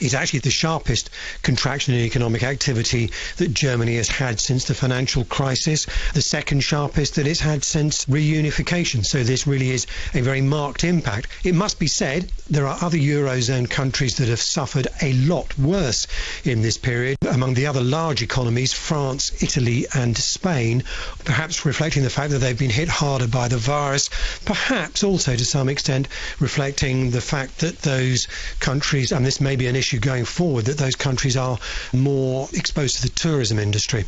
is 0.00 0.14
actually 0.14 0.40
the 0.40 0.50
sharpest 0.50 1.10
contraction 1.42 1.94
in 1.94 2.00
economic 2.00 2.42
activity 2.42 3.10
that 3.36 3.54
Germany 3.54 3.96
has 3.96 4.08
had 4.08 4.40
since 4.40 4.64
the 4.64 4.74
financial 4.74 5.24
crisis, 5.24 5.86
the 6.14 6.22
second 6.22 6.60
sharpest 6.60 7.16
that 7.16 7.26
it's 7.26 7.40
had 7.40 7.64
since 7.64 8.06
reunification. 8.06 9.04
So 9.04 9.22
this 9.22 9.46
really 9.46 9.70
is 9.70 9.86
a 10.14 10.20
very 10.20 10.40
marked 10.40 10.84
impact. 10.84 11.28
It 11.44 11.54
must 11.54 11.78
be 11.78 11.86
said 11.86 12.30
there 12.48 12.66
are 12.66 12.78
other 12.82 12.98
Eurozone 12.98 13.68
countries 13.68 14.16
that 14.16 14.28
have 14.28 14.40
suffered 14.40 14.88
a 15.02 15.12
lot 15.12 15.56
worse 15.58 16.06
in 16.44 16.62
this 16.62 16.78
period. 16.78 17.18
Among 17.28 17.54
the 17.54 17.66
other 17.66 17.80
large 17.80 18.22
economies, 18.22 18.72
France, 18.72 19.42
Italy 19.42 19.86
and 19.94 20.16
Spain, 20.16 20.82
perhaps 21.24 21.64
reflecting 21.64 22.02
the 22.02 22.10
fact 22.10 22.30
that 22.30 22.38
they've 22.38 22.58
been 22.58 22.70
hit 22.70 22.88
harder 22.88 23.26
by 23.26 23.48
the 23.48 23.56
virus, 23.58 24.10
perhaps 24.44 25.04
also 25.04 25.36
to 25.36 25.44
some 25.44 25.68
extent 25.68 26.08
reflecting 26.38 27.10
the 27.10 27.20
fact 27.20 27.58
that 27.58 27.82
those 27.82 28.26
countries, 28.60 29.12
and 29.12 29.24
this 29.24 29.40
may 29.40 29.56
be 29.56 29.66
an 29.66 29.76
issue 29.76 29.89
issue 29.90 29.98
going 29.98 30.24
forward 30.24 30.66
that 30.66 30.78
those 30.78 30.94
countries 30.94 31.36
are 31.36 31.58
more 31.92 32.48
exposed 32.52 32.96
to 32.96 33.02
the 33.02 33.08
tourism 33.08 33.58
industry. 33.58 34.04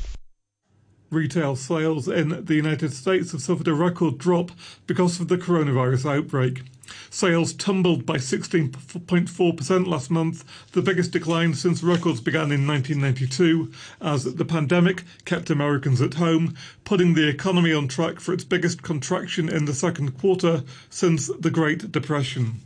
Retail 1.10 1.56
sales 1.56 2.06
in 2.06 2.44
the 2.44 2.54
United 2.54 2.92
States 2.92 3.32
have 3.32 3.42
suffered 3.42 3.66
a 3.66 3.74
record 3.74 4.16
drop 4.16 4.52
because 4.86 5.18
of 5.18 5.26
the 5.26 5.36
coronavirus 5.36 6.18
outbreak. 6.18 6.62
Sales 7.10 7.52
tumbled 7.52 8.06
by 8.06 8.16
16.4% 8.16 9.86
last 9.86 10.10
month, 10.10 10.44
the 10.70 10.82
biggest 10.82 11.10
decline 11.10 11.52
since 11.52 11.82
records 11.82 12.20
began 12.20 12.52
in 12.52 12.64
1992, 12.64 13.72
as 14.00 14.22
the 14.22 14.44
pandemic 14.44 15.02
kept 15.24 15.50
Americans 15.50 16.00
at 16.00 16.14
home, 16.14 16.54
putting 16.84 17.14
the 17.14 17.28
economy 17.28 17.72
on 17.72 17.88
track 17.88 18.20
for 18.20 18.32
its 18.32 18.44
biggest 18.44 18.82
contraction 18.82 19.48
in 19.48 19.64
the 19.64 19.74
second 19.74 20.16
quarter 20.16 20.62
since 20.90 21.28
the 21.40 21.50
Great 21.50 21.90
Depression. 21.90 22.60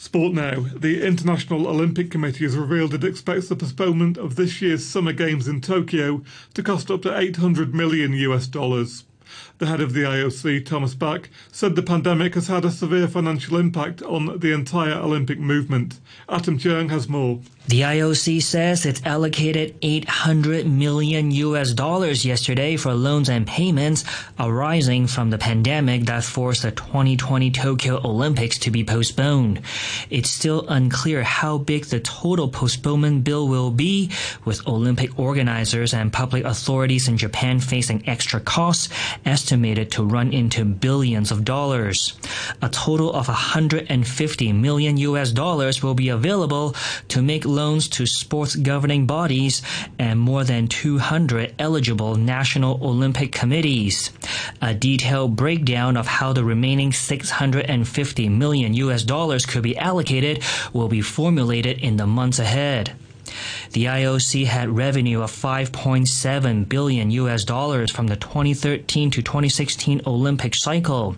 Sport 0.00 0.32
now. 0.32 0.64
The 0.76 1.04
International 1.04 1.66
Olympic 1.66 2.08
Committee 2.08 2.44
has 2.44 2.56
revealed 2.56 2.94
it 2.94 3.02
expects 3.02 3.48
the 3.48 3.56
postponement 3.56 4.16
of 4.16 4.36
this 4.36 4.62
year's 4.62 4.86
Summer 4.86 5.12
Games 5.12 5.48
in 5.48 5.60
Tokyo 5.60 6.22
to 6.54 6.62
cost 6.62 6.88
up 6.88 7.02
to 7.02 7.18
800 7.18 7.74
million 7.74 8.12
US 8.12 8.46
dollars. 8.46 9.02
The 9.58 9.66
head 9.66 9.80
of 9.80 9.94
the 9.94 10.02
IOC, 10.02 10.64
Thomas 10.64 10.94
Bach, 10.94 11.28
said 11.50 11.74
the 11.74 11.82
pandemic 11.82 12.36
has 12.36 12.46
had 12.46 12.64
a 12.64 12.70
severe 12.70 13.08
financial 13.08 13.56
impact 13.56 14.00
on 14.02 14.38
the 14.38 14.52
entire 14.52 14.94
Olympic 14.94 15.40
movement. 15.40 15.98
Atom 16.28 16.58
Chung 16.58 16.90
has 16.90 17.08
more. 17.08 17.40
The 17.68 17.82
IOC 17.82 18.42
says 18.42 18.86
it 18.86 19.04
allocated 19.04 19.74
800 19.82 20.66
million 20.66 21.30
US 21.32 21.74
dollars 21.74 22.24
yesterday 22.24 22.78
for 22.78 22.94
loans 22.94 23.28
and 23.28 23.46
payments 23.46 24.06
arising 24.40 25.06
from 25.06 25.28
the 25.28 25.36
pandemic 25.36 26.06
that 26.06 26.24
forced 26.24 26.62
the 26.62 26.70
2020 26.70 27.50
Tokyo 27.50 28.00
Olympics 28.02 28.56
to 28.60 28.70
be 28.70 28.84
postponed. 28.84 29.60
It's 30.08 30.30
still 30.30 30.66
unclear 30.66 31.22
how 31.22 31.58
big 31.58 31.84
the 31.84 32.00
total 32.00 32.48
postponement 32.48 33.24
bill 33.24 33.46
will 33.46 33.70
be, 33.70 34.12
with 34.46 34.66
Olympic 34.66 35.18
organizers 35.18 35.92
and 35.92 36.10
public 36.10 36.44
authorities 36.44 37.06
in 37.06 37.18
Japan 37.18 37.60
facing 37.60 38.08
extra 38.08 38.40
costs 38.40 38.88
estimated 39.26 39.90
to 39.90 40.04
run 40.04 40.32
into 40.32 40.64
billions 40.64 41.30
of 41.30 41.44
dollars. 41.44 42.14
A 42.62 42.70
total 42.70 43.12
of 43.12 43.28
150 43.28 44.52
million 44.54 44.96
US 44.96 45.32
dollars 45.32 45.82
will 45.82 45.94
be 45.94 46.08
available 46.08 46.74
to 47.08 47.20
make 47.20 47.44
loans 47.58 47.88
to 47.88 48.06
sports 48.06 48.54
governing 48.54 49.04
bodies 49.04 49.62
and 49.98 50.20
more 50.20 50.44
than 50.44 50.68
200 50.68 51.56
eligible 51.58 52.14
national 52.14 52.78
Olympic 52.80 53.32
committees. 53.32 54.12
A 54.62 54.72
detailed 54.74 55.34
breakdown 55.34 55.96
of 55.96 56.06
how 56.06 56.32
the 56.32 56.44
remaining 56.44 56.92
650 56.92 58.28
million 58.28 58.74
US 58.74 59.02
dollars 59.02 59.44
could 59.44 59.64
be 59.64 59.76
allocated 59.76 60.44
will 60.72 60.86
be 60.86 61.00
formulated 61.00 61.80
in 61.80 61.96
the 61.96 62.06
months 62.06 62.38
ahead. 62.38 62.94
The 63.72 63.84
IOC 63.84 64.46
had 64.46 64.70
revenue 64.70 65.20
of 65.22 65.30
5.7 65.30 66.68
billion 66.68 67.10
US 67.10 67.44
dollars 67.44 67.90
from 67.90 68.06
the 68.06 68.16
2013 68.16 69.10
to 69.10 69.22
2016 69.22 70.02
Olympic 70.06 70.54
cycle. 70.54 71.16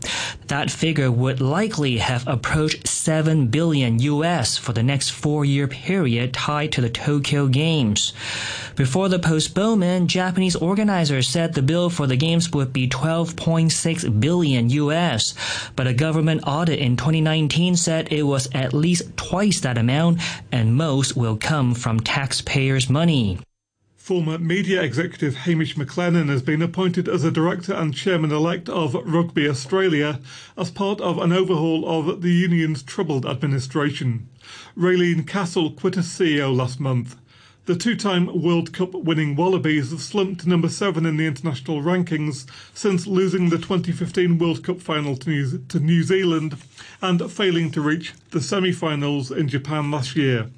That 0.51 0.69
figure 0.69 1.13
would 1.13 1.41
likely 1.41 1.99
have 1.99 2.27
approached 2.27 2.89
7 2.89 3.47
billion 3.47 4.01
US 4.01 4.59
for 4.59 4.73
the 4.73 4.83
next 4.83 5.13
4-year 5.13 5.69
period 5.69 6.35
tied 6.35 6.73
to 6.73 6.81
the 6.81 6.91
Tokyo 6.91 7.47
Games. 7.47 8.13
Before 8.75 9.09
the 9.09 9.21
postponement, 9.21 10.11
Japanese 10.11 10.57
organizers 10.57 11.29
said 11.29 11.55
the 11.55 11.63
bill 11.63 11.89
for 11.89 12.09
the 12.09 12.17
games 12.17 12.51
would 12.51 12.73
be 12.73 12.89
12.6 12.89 14.21
billion 14.21 14.71
US, 14.71 15.35
but 15.77 15.87
a 15.87 15.95
government 15.95 16.43
audit 16.49 16.81
in 16.81 16.97
2019 16.97 17.77
said 17.77 18.13
it 18.13 18.25
was 18.25 18.49
at 18.53 18.75
least 18.75 19.17
twice 19.17 19.61
that 19.61 19.79
amount 19.79 20.21
and 20.51 20.75
most 20.75 21.17
will 21.17 21.37
come 21.37 21.75
from 21.75 22.01
taxpayers' 22.01 22.91
money. 22.91 23.39
Former 24.11 24.41
media 24.41 24.83
executive 24.83 25.37
Hamish 25.37 25.77
McLennan 25.77 26.31
has 26.31 26.43
been 26.43 26.63
appointed 26.63 27.09
as 27.09 27.23
a 27.23 27.31
director 27.31 27.73
and 27.73 27.95
chairman 27.95 28.33
elect 28.33 28.69
of 28.69 28.95
Rugby 28.95 29.49
Australia 29.49 30.19
as 30.59 30.69
part 30.73 31.01
of 31.01 31.19
an 31.19 31.31
overhaul 31.33 31.89
of 31.89 32.21
the 32.21 32.33
union's 32.33 32.83
troubled 32.83 33.25
administration. 33.25 34.29
Raelene 34.77 35.29
Castle 35.29 35.71
quit 35.71 35.97
as 35.97 36.07
CEO 36.07 36.53
last 36.53 36.81
month. 36.81 37.15
The 37.67 37.77
two 37.77 37.95
time 37.95 38.43
World 38.43 38.73
Cup 38.73 38.95
winning 38.95 39.37
Wallabies 39.37 39.93
have 39.93 40.01
slumped 40.01 40.41
to 40.41 40.49
number 40.49 40.69
seven 40.69 41.07
in 41.07 41.17
the 41.17 41.27
international 41.27 41.81
rankings 41.81 42.51
since 42.75 43.07
losing 43.07 43.51
the 43.51 43.59
2015 43.59 44.39
World 44.39 44.65
Cup 44.65 44.81
final 44.81 45.17
to 45.19 45.31
New, 45.31 45.59
to 45.69 45.79
New 45.79 46.03
Zealand 46.03 46.57
and 47.01 47.31
failing 47.31 47.71
to 47.71 47.81
reach 47.81 48.15
the 48.33 48.41
semi 48.41 48.73
finals 48.73 49.31
in 49.31 49.47
Japan 49.47 49.93
last 49.93 50.17
year. 50.17 50.51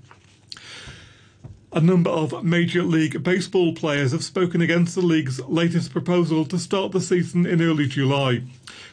A 1.75 1.81
number 1.81 2.11
of 2.11 2.45
Major 2.45 2.83
League 2.83 3.23
Baseball 3.23 3.73
players 3.73 4.13
have 4.13 4.23
spoken 4.23 4.61
against 4.61 4.95
the 4.95 5.01
league's 5.01 5.41
latest 5.41 5.91
proposal 5.91 6.45
to 6.45 6.59
start 6.59 6.93
the 6.93 7.01
season 7.01 7.47
in 7.47 7.63
early 7.63 7.87
July. 7.87 8.43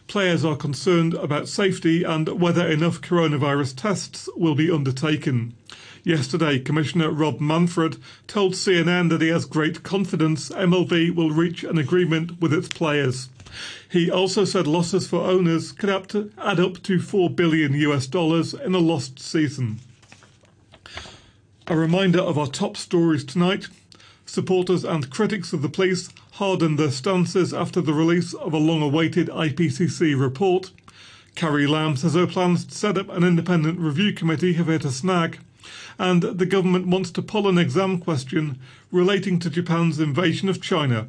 Players 0.08 0.46
are 0.46 0.56
concerned 0.56 1.14
about 1.16 1.50
safety 1.50 2.06
and 2.06 2.30
whether 2.40 2.66
enough 2.66 3.02
coronavirus 3.02 3.76
tests 3.76 4.30
will 4.34 4.56
be 4.56 4.72
undertaken. 4.72 5.56
Yesterday, 6.06 6.58
Commissioner 6.58 7.12
Rob 7.12 7.42
Manfred 7.42 7.98
told 8.28 8.54
CNN 8.54 9.10
that 9.10 9.22
he 9.22 9.28
has 9.28 9.44
great 9.44 9.84
confidence 9.84 10.48
MLB 10.48 11.14
will 11.14 11.32
reach 11.32 11.66
an 11.66 11.78
agreement 11.78 12.40
with 12.40 12.54
its 12.54 12.70
players. 12.70 13.28
He 13.92 14.10
also 14.10 14.46
said 14.46 14.68
losses 14.68 15.06
for 15.06 15.26
owners 15.26 15.74
could 15.74 15.90
add 15.90 16.60
up 16.62 16.82
to 16.84 17.02
4 17.02 17.30
billion 17.30 17.74
US 17.74 18.08
dollars 18.08 18.54
in 18.54 18.74
a 18.74 18.80
lost 18.80 19.20
season. 19.20 19.82
A 21.70 21.78
reminder 21.78 22.20
of 22.20 22.40
our 22.40 22.48
top 22.48 22.76
stories 22.76 23.24
tonight. 23.24 23.68
Supporters 24.26 24.84
and 24.84 25.12
critics 25.12 25.54
of 25.54 25.62
the 25.62 25.70
police 25.70 26.10
hardened 26.32 26.80
their 26.80 26.90
stances 26.90 27.54
after 27.54 27.80
the 27.80 27.94
release 27.94 28.34
of 28.34 28.54
a 28.54 28.58
long 28.58 28.82
awaited 28.82 29.28
IPCC 29.28 30.20
report. 30.20 30.72
Carrie 31.36 31.68
Lam 31.68 31.96
says 31.96 32.16
her 32.16 32.26
plans 32.26 32.66
to 32.66 32.74
set 32.74 32.98
up 32.98 33.08
an 33.10 33.24
independent 33.24 33.78
review 33.80 34.12
committee 34.14 34.54
have 34.54 34.66
hit 34.66 34.84
a 34.84 34.90
snag. 34.90 35.38
And 36.00 36.24
the 36.24 36.48
government 36.48 36.88
wants 36.88 37.12
to 37.12 37.22
pull 37.22 37.48
an 37.48 37.60
exam 37.60 38.00
question 38.00 38.58
relating 38.92 39.38
to 39.38 39.52
Japan's 39.52 40.00
invasion 40.00 40.50
of 40.50 40.64
China. 40.64 41.08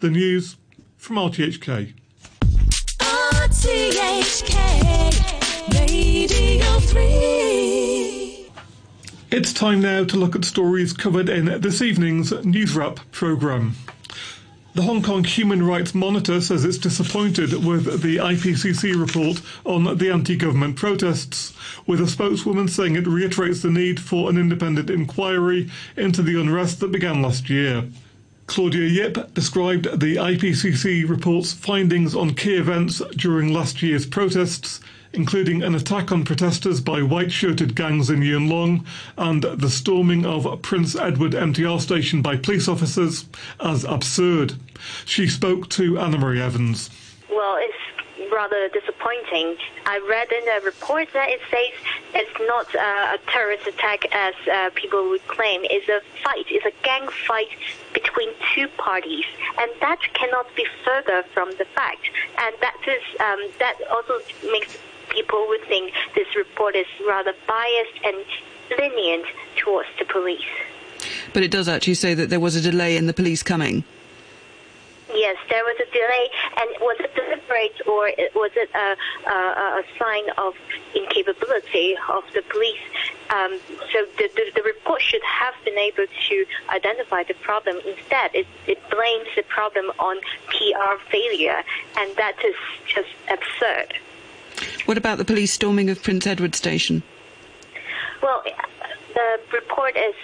The 0.00 0.10
news 0.10 0.56
from 0.98 1.16
RTHK. 1.16 1.94
RTHK 3.00 4.58
Radio 5.72 6.78
3. 6.78 7.47
It's 9.30 9.52
time 9.52 9.82
now 9.82 10.04
to 10.04 10.16
look 10.16 10.34
at 10.34 10.46
stories 10.46 10.94
covered 10.94 11.28
in 11.28 11.60
this 11.60 11.82
evening's 11.82 12.32
News 12.46 12.74
Wrap 12.74 12.98
programme. 13.12 13.74
The 14.72 14.80
Hong 14.80 15.02
Kong 15.02 15.22
Human 15.22 15.66
Rights 15.66 15.94
Monitor 15.94 16.40
says 16.40 16.64
it's 16.64 16.78
disappointed 16.78 17.62
with 17.62 18.00
the 18.00 18.16
IPCC 18.16 18.98
report 18.98 19.42
on 19.66 19.98
the 19.98 20.10
anti 20.10 20.34
government 20.34 20.76
protests, 20.76 21.52
with 21.86 22.00
a 22.00 22.06
spokeswoman 22.06 22.68
saying 22.68 22.96
it 22.96 23.06
reiterates 23.06 23.60
the 23.60 23.70
need 23.70 24.00
for 24.00 24.30
an 24.30 24.38
independent 24.38 24.88
inquiry 24.88 25.70
into 25.94 26.22
the 26.22 26.40
unrest 26.40 26.80
that 26.80 26.90
began 26.90 27.20
last 27.20 27.50
year. 27.50 27.84
Claudia 28.46 28.88
Yip 28.88 29.34
described 29.34 30.00
the 30.00 30.16
IPCC 30.16 31.06
report's 31.06 31.52
findings 31.52 32.14
on 32.14 32.34
key 32.34 32.54
events 32.54 33.02
during 33.14 33.52
last 33.52 33.82
year's 33.82 34.06
protests 34.06 34.80
including 35.12 35.62
an 35.62 35.74
attack 35.74 36.12
on 36.12 36.24
protesters 36.24 36.80
by 36.80 37.02
white 37.02 37.32
shirted 37.32 37.74
gangs 37.74 38.10
in 38.10 38.22
Yuen 38.22 38.84
and 39.16 39.42
the 39.42 39.70
storming 39.70 40.24
of 40.24 40.62
Prince 40.62 40.94
Edward 40.94 41.32
MTR 41.32 41.80
station 41.80 42.22
by 42.22 42.36
police 42.36 42.68
officers, 42.68 43.26
as 43.60 43.84
absurd. 43.84 44.54
She 45.04 45.26
spoke 45.26 45.68
to 45.70 45.94
Annemarie 45.94 46.40
Evans. 46.40 46.90
Well, 47.30 47.56
it's 47.58 48.32
rather 48.32 48.68
disappointing. 48.68 49.56
I 49.86 49.98
read 50.08 50.30
in 50.32 50.44
the 50.44 50.60
report 50.64 51.08
that 51.12 51.28
it 51.28 51.40
says 51.50 51.72
it's 52.14 52.38
not 52.40 52.74
uh, 52.74 53.16
a 53.16 53.18
terrorist 53.30 53.66
attack 53.66 54.04
as 54.14 54.34
uh, 54.52 54.70
people 54.74 55.08
would 55.10 55.26
claim. 55.28 55.62
It's 55.64 55.88
a 55.88 56.00
fight. 56.22 56.46
It's 56.48 56.66
a 56.66 56.72
gang 56.84 57.08
fight 57.26 57.48
between 57.94 58.30
two 58.54 58.68
parties, 58.68 59.24
and 59.58 59.70
that 59.80 60.00
cannot 60.14 60.46
be 60.56 60.66
further 60.84 61.24
from 61.32 61.50
the 61.58 61.64
fact. 61.64 62.10
And 62.38 62.54
that 62.60 62.76
is 62.86 63.02
um, 63.20 63.40
that 63.58 63.76
also 63.90 64.20
makes 64.52 64.78
people 65.08 65.46
would 65.48 65.62
think 65.64 65.92
this 66.14 66.34
report 66.36 66.76
is 66.76 66.86
rather 67.06 67.32
biased 67.46 68.04
and 68.04 68.16
lenient 68.78 69.26
towards 69.56 69.88
the 69.98 70.04
police. 70.04 70.40
But 71.32 71.42
it 71.42 71.50
does 71.50 71.68
actually 71.68 71.94
say 71.94 72.14
that 72.14 72.30
there 72.30 72.40
was 72.40 72.56
a 72.56 72.60
delay 72.60 72.96
in 72.96 73.06
the 73.06 73.14
police 73.14 73.42
coming. 73.42 73.84
Yes, 75.14 75.36
there 75.48 75.64
was 75.64 75.76
a 75.80 75.90
delay, 75.90 76.28
and 76.58 76.68
was 76.80 76.96
it 77.00 77.14
deliberate 77.14 77.80
or 77.86 78.12
was 78.34 78.50
it 78.56 78.68
a, 78.74 78.96
a, 79.26 79.80
a 79.80 79.82
sign 79.98 80.24
of 80.36 80.54
incapability 80.94 81.96
of 82.10 82.24
the 82.34 82.42
police? 82.42 82.76
Um, 83.30 83.58
so 83.92 84.04
the, 84.18 84.28
the, 84.36 84.50
the, 84.54 84.62
report 84.62 85.00
should 85.00 85.22
have 85.22 85.54
been 85.64 85.78
able 85.78 86.04
to 86.28 86.46
identify 86.68 87.24
the 87.24 87.34
problem. 87.34 87.76
Instead, 87.86 88.34
it, 88.34 88.46
it 88.66 88.78
blames 88.90 89.28
the 89.34 89.42
problem 89.48 89.90
on 89.98 90.18
PR 90.48 91.02
failure, 91.10 91.62
and 91.96 92.14
that 92.16 92.36
is 92.44 92.54
just 92.86 93.08
absurd. 93.30 93.94
What 94.88 94.96
about 94.96 95.18
the 95.18 95.24
police 95.26 95.52
storming 95.52 95.90
of 95.90 96.02
Prince 96.02 96.26
Edward 96.26 96.54
Station? 96.54 97.02
Well, 98.22 98.42
the 99.12 99.38
report 99.52 99.94
is 99.98 100.14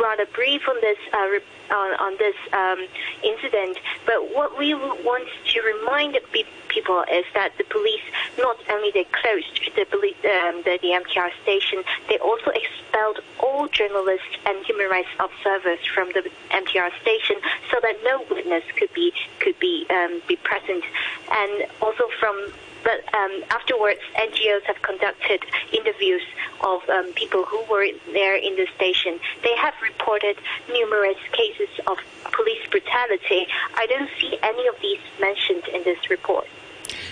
rather 0.00 0.26
brief 0.26 0.62
on 0.68 0.74
this 0.80 0.98
uh, 1.12 1.38
on, 1.72 1.90
on, 2.00 2.18
this 2.18 2.34
um, 2.52 2.84
incident, 3.22 3.78
but 4.04 4.34
what 4.34 4.58
we 4.58 4.74
want 4.74 5.28
to 5.52 5.60
remind 5.60 6.18
people 6.66 7.04
is 7.08 7.24
that 7.34 7.56
the 7.56 7.62
police 7.70 8.02
not 8.36 8.56
only 8.68 8.90
they 8.90 9.04
closed 9.04 9.70
the, 9.76 9.82
um, 9.82 10.60
the, 10.64 10.80
the 10.82 10.98
MTR 10.98 11.30
station, 11.44 11.84
they 12.08 12.18
also 12.18 12.50
expelled 12.50 13.20
all 13.38 13.68
journalists 13.68 14.26
and 14.44 14.58
human 14.66 14.90
rights 14.90 15.08
observers 15.20 15.78
from 15.94 16.08
the 16.14 16.28
MTR 16.50 16.90
station, 17.00 17.36
so 17.70 17.78
that 17.80 17.94
no 18.02 18.24
witness 18.28 18.64
could 18.76 18.92
be 18.92 19.12
could 19.38 19.56
be 19.60 19.86
um, 19.90 20.20
be 20.26 20.34
present, 20.34 20.82
and 21.30 21.66
also 21.80 22.08
from 22.18 22.52
but 22.88 23.14
um, 23.14 23.42
afterwards, 23.50 24.00
NGOs 24.16 24.62
have 24.62 24.80
conducted 24.80 25.44
interviews 25.76 26.22
of 26.62 26.80
um, 26.88 27.12
people 27.12 27.44
who 27.44 27.62
were 27.70 27.86
there 28.14 28.36
in 28.36 28.56
the 28.56 28.66
station. 28.76 29.20
They 29.42 29.54
have 29.56 29.74
reported 29.82 30.38
numerous 30.72 31.18
cases 31.32 31.68
of 31.86 31.98
police 32.32 32.66
brutality. 32.70 33.46
I 33.74 33.86
don't 33.86 34.08
see 34.18 34.38
any 34.42 34.66
of 34.68 34.74
these 34.80 35.00
mentioned 35.20 35.64
in 35.74 35.84
this 35.84 36.08
report. 36.08 36.46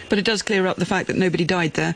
But 0.09 0.19
it 0.19 0.25
does 0.25 0.41
clear 0.41 0.67
up 0.67 0.79
the 0.79 0.87
fact 0.87 1.09
that 1.09 1.17
nobody 1.17 1.45
died 1.45 1.75
there. 1.75 1.95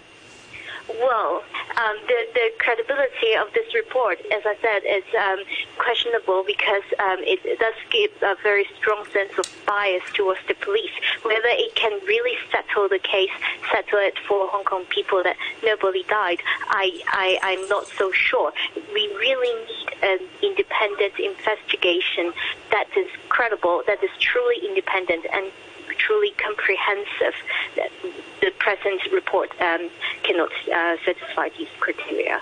Well, 0.87 1.43
um, 1.77 1.97
the, 2.07 2.27
the 2.35 2.47
credibility 2.59 3.35
of 3.39 3.53
this 3.55 3.75
report, 3.75 4.19
as 4.33 4.43
I 4.45 4.57
said, 4.61 4.83
is 4.89 5.05
um, 5.15 5.39
questionable 5.79 6.45
because 6.47 6.83
um, 6.99 7.19
it, 7.21 7.41
does 7.59 7.75
give 7.91 8.11
a 8.23 8.37
very 8.43 8.67
strong 8.79 9.05
sense 9.13 9.33
of 9.39 9.47
bias 9.67 10.03
towards 10.15 10.41
the 10.49 10.55
police. 10.55 10.91
Whether 11.23 11.53
it 11.53 11.75
can 11.75 11.93
really 12.07 12.37
settle 12.51 12.89
the 12.89 12.99
case, 12.99 13.31
settle 13.71 13.99
it 13.99 14.19
for 14.27 14.49
Hong 14.49 14.65
Kong 14.65 14.85
people 14.89 15.23
that 15.23 15.37
nobody 15.63 16.03
died, 16.05 16.43
I, 16.69 17.01
I, 17.09 17.39
I'm 17.43 17.69
not 17.69 17.87
so 17.87 18.11
sure. 18.13 18.53
We 18.93 19.07
really 19.19 19.53
need 19.67 19.89
an 20.03 20.19
independent 20.43 21.19
investigation 21.19 22.33
that 22.71 22.87
is 22.97 23.09
credible, 23.29 23.83
that 23.87 24.03
is 24.03 24.11
truly 24.19 24.67
independent, 24.67 25.27
and 25.33 25.53
truly 26.11 26.33
comprehensive. 26.33 27.35
The 28.41 28.51
present 28.59 29.01
report 29.13 29.51
um, 29.61 29.89
cannot 30.23 30.51
uh, 30.73 30.97
satisfy 31.05 31.51
these 31.57 31.69
criteria. 31.79 32.41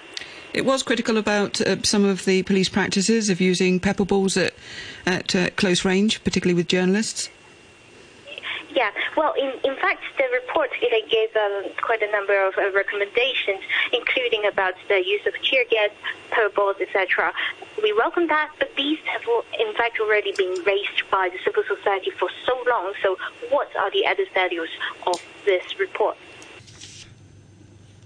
It 0.54 0.64
was 0.64 0.82
critical 0.82 1.18
about 1.18 1.60
uh, 1.60 1.82
some 1.82 2.04
of 2.04 2.24
the 2.24 2.42
police 2.44 2.70
practices 2.70 3.28
of 3.28 3.40
using 3.40 3.78
pepper 3.78 4.06
balls 4.06 4.36
at, 4.36 4.54
at 5.04 5.36
uh, 5.36 5.50
close 5.56 5.84
range, 5.84 6.24
particularly 6.24 6.54
with 6.54 6.68
journalists. 6.68 7.28
Yeah, 8.78 8.92
well, 9.16 9.34
in, 9.34 9.50
in 9.64 9.74
fact, 9.74 10.04
the 10.18 10.28
report 10.32 10.70
it 10.80 11.10
gave 11.10 11.34
um, 11.34 11.64
quite 11.82 12.00
a 12.00 12.12
number 12.12 12.46
of 12.46 12.56
uh, 12.56 12.70
recommendations, 12.70 13.58
including 13.92 14.46
about 14.46 14.74
the 14.86 15.04
use 15.04 15.26
of 15.26 15.34
tear 15.42 15.64
gas, 15.68 15.90
balls, 16.54 16.76
etc. 16.80 17.32
We 17.82 17.92
welcome 17.92 18.28
that, 18.28 18.52
but 18.60 18.70
these 18.76 19.00
have, 19.06 19.22
in 19.58 19.74
fact, 19.74 19.98
already 19.98 20.30
been 20.30 20.62
raised 20.64 21.02
by 21.10 21.28
the 21.28 21.38
civil 21.44 21.64
society 21.66 22.12
for 22.20 22.28
so 22.46 22.54
long. 22.70 22.92
So, 23.02 23.16
what 23.50 23.74
are 23.74 23.90
the 23.90 24.04
added 24.04 24.28
values 24.32 24.70
of 25.08 25.20
this 25.44 25.76
report? 25.80 26.16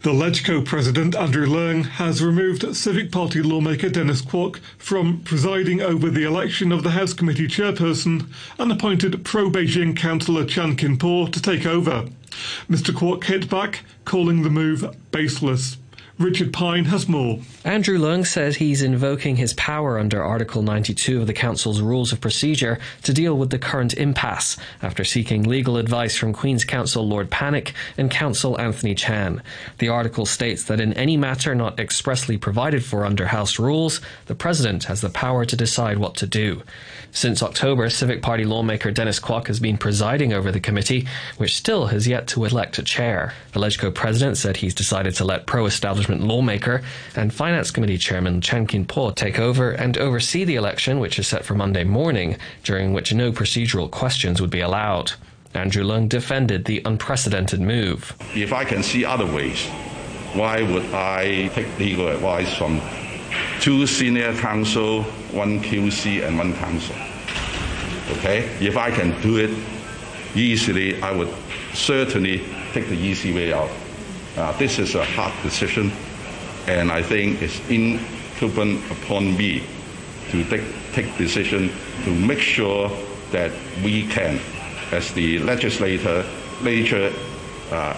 The 0.02 0.10
LegCo 0.10 0.64
president, 0.64 1.14
Andrew 1.14 1.46
Leung, 1.46 1.84
has 1.84 2.24
removed 2.24 2.74
Civic 2.74 3.12
Party 3.12 3.40
lawmaker 3.40 3.88
Dennis 3.88 4.20
Kwok 4.20 4.58
from 4.76 5.20
presiding 5.20 5.80
over 5.80 6.10
the 6.10 6.24
election 6.24 6.72
of 6.72 6.82
the 6.82 6.90
House 6.90 7.12
Committee 7.12 7.46
chairperson 7.46 8.26
and 8.58 8.72
appointed 8.72 9.24
pro 9.24 9.48
Beijing 9.48 9.96
councillor 9.96 10.44
Chan 10.44 10.74
Kin 10.74 10.98
to 10.98 11.40
take 11.40 11.64
over. 11.66 12.08
Mr. 12.68 12.92
Kwok 12.92 13.22
hit 13.22 13.48
back, 13.48 13.84
calling 14.04 14.42
the 14.42 14.50
move 14.50 14.92
baseless. 15.12 15.76
Richard 16.22 16.52
Pine 16.52 16.84
has 16.84 17.08
more. 17.08 17.40
Andrew 17.64 17.98
Leung 17.98 18.24
says 18.24 18.56
he's 18.56 18.80
invoking 18.80 19.34
his 19.34 19.54
power 19.54 19.98
under 19.98 20.22
Article 20.22 20.62
92 20.62 21.20
of 21.20 21.26
the 21.26 21.32
Council's 21.32 21.80
Rules 21.80 22.12
of 22.12 22.20
Procedure 22.20 22.78
to 23.02 23.12
deal 23.12 23.36
with 23.36 23.50
the 23.50 23.58
current 23.58 23.94
impasse 23.94 24.56
after 24.82 25.02
seeking 25.02 25.42
legal 25.42 25.76
advice 25.76 26.16
from 26.16 26.32
Queen's 26.32 26.64
Counsel 26.64 27.08
Lord 27.08 27.28
Pannick 27.28 27.72
and 27.98 28.08
Counsel 28.08 28.60
Anthony 28.60 28.94
Chan. 28.94 29.42
The 29.78 29.88
article 29.88 30.24
states 30.24 30.62
that 30.64 30.80
in 30.80 30.92
any 30.92 31.16
matter 31.16 31.56
not 31.56 31.80
expressly 31.80 32.36
provided 32.36 32.84
for 32.84 33.04
under 33.04 33.26
House 33.26 33.58
rules, 33.58 34.00
the 34.26 34.36
President 34.36 34.84
has 34.84 35.00
the 35.00 35.10
power 35.10 35.44
to 35.44 35.56
decide 35.56 35.98
what 35.98 36.14
to 36.16 36.26
do. 36.26 36.62
Since 37.10 37.42
October, 37.42 37.90
Civic 37.90 38.22
Party 38.22 38.44
lawmaker 38.44 38.90
Dennis 38.90 39.20
Kwok 39.20 39.48
has 39.48 39.60
been 39.60 39.76
presiding 39.76 40.32
over 40.32 40.50
the 40.50 40.60
committee, 40.60 41.06
which 41.36 41.56
still 41.56 41.86
has 41.86 42.08
yet 42.08 42.26
to 42.28 42.44
elect 42.44 42.78
a 42.78 42.82
chair. 42.82 43.34
The 43.52 43.60
LegCo 43.60 43.94
president 43.94 44.38
said 44.38 44.56
he's 44.56 44.74
decided 44.74 45.14
to 45.16 45.24
let 45.24 45.46
pro 45.46 45.66
establishment 45.66 46.11
lawmaker 46.20 46.82
and 47.16 47.32
Finance 47.32 47.70
Committee 47.70 47.98
Chairman 47.98 48.40
Chan 48.40 48.66
Kin 48.66 48.84
Po 48.84 49.10
take 49.10 49.38
over 49.38 49.72
and 49.72 49.96
oversee 49.98 50.44
the 50.44 50.56
election, 50.56 50.98
which 50.98 51.18
is 51.18 51.26
set 51.26 51.44
for 51.44 51.54
Monday 51.54 51.84
morning, 51.84 52.36
during 52.64 52.92
which 52.92 53.14
no 53.14 53.32
procedural 53.32 53.90
questions 53.90 54.40
would 54.40 54.50
be 54.50 54.60
allowed. 54.60 55.12
Andrew 55.54 55.84
Leung 55.84 56.08
defended 56.08 56.64
the 56.64 56.82
unprecedented 56.84 57.60
move. 57.60 58.14
If 58.34 58.52
I 58.52 58.64
can 58.64 58.82
see 58.82 59.04
other 59.04 59.26
ways, 59.26 59.66
why 60.34 60.62
would 60.62 60.86
I 60.94 61.48
take 61.48 61.78
legal 61.78 62.08
advice 62.08 62.54
from 62.56 62.80
two 63.60 63.86
senior 63.86 64.34
counsel, 64.34 65.02
one 65.32 65.60
QC, 65.60 66.26
and 66.26 66.36
one 66.36 66.54
counsel. 66.54 66.96
Okay? 68.18 68.48
If 68.60 68.76
I 68.76 68.90
can 68.90 69.20
do 69.22 69.36
it 69.36 69.50
easily, 70.34 71.00
I 71.02 71.12
would 71.12 71.32
certainly 71.72 72.44
take 72.72 72.88
the 72.88 72.96
easy 72.96 73.32
way 73.32 73.52
out. 73.52 73.70
Uh, 74.36 74.56
this 74.58 74.78
is 74.78 74.94
a 74.94 75.04
hard 75.04 75.32
decision, 75.42 75.92
and 76.66 76.90
I 76.90 77.02
think 77.02 77.42
it's 77.42 77.60
incumbent 77.68 78.80
upon 78.90 79.36
me 79.36 79.62
to 80.30 80.44
take, 80.44 80.64
take 80.92 81.18
decision 81.18 81.70
to 82.04 82.10
make 82.14 82.38
sure 82.38 82.90
that 83.30 83.52
we 83.84 84.06
can, 84.08 84.38
as 84.90 85.12
the 85.12 85.38
legislator, 85.40 86.24
legislature 86.62 87.12
uh, 87.70 87.96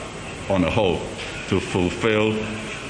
on 0.51 0.65
a 0.65 0.71
whole, 0.71 0.99
to 1.49 1.61
fulfill 1.61 2.37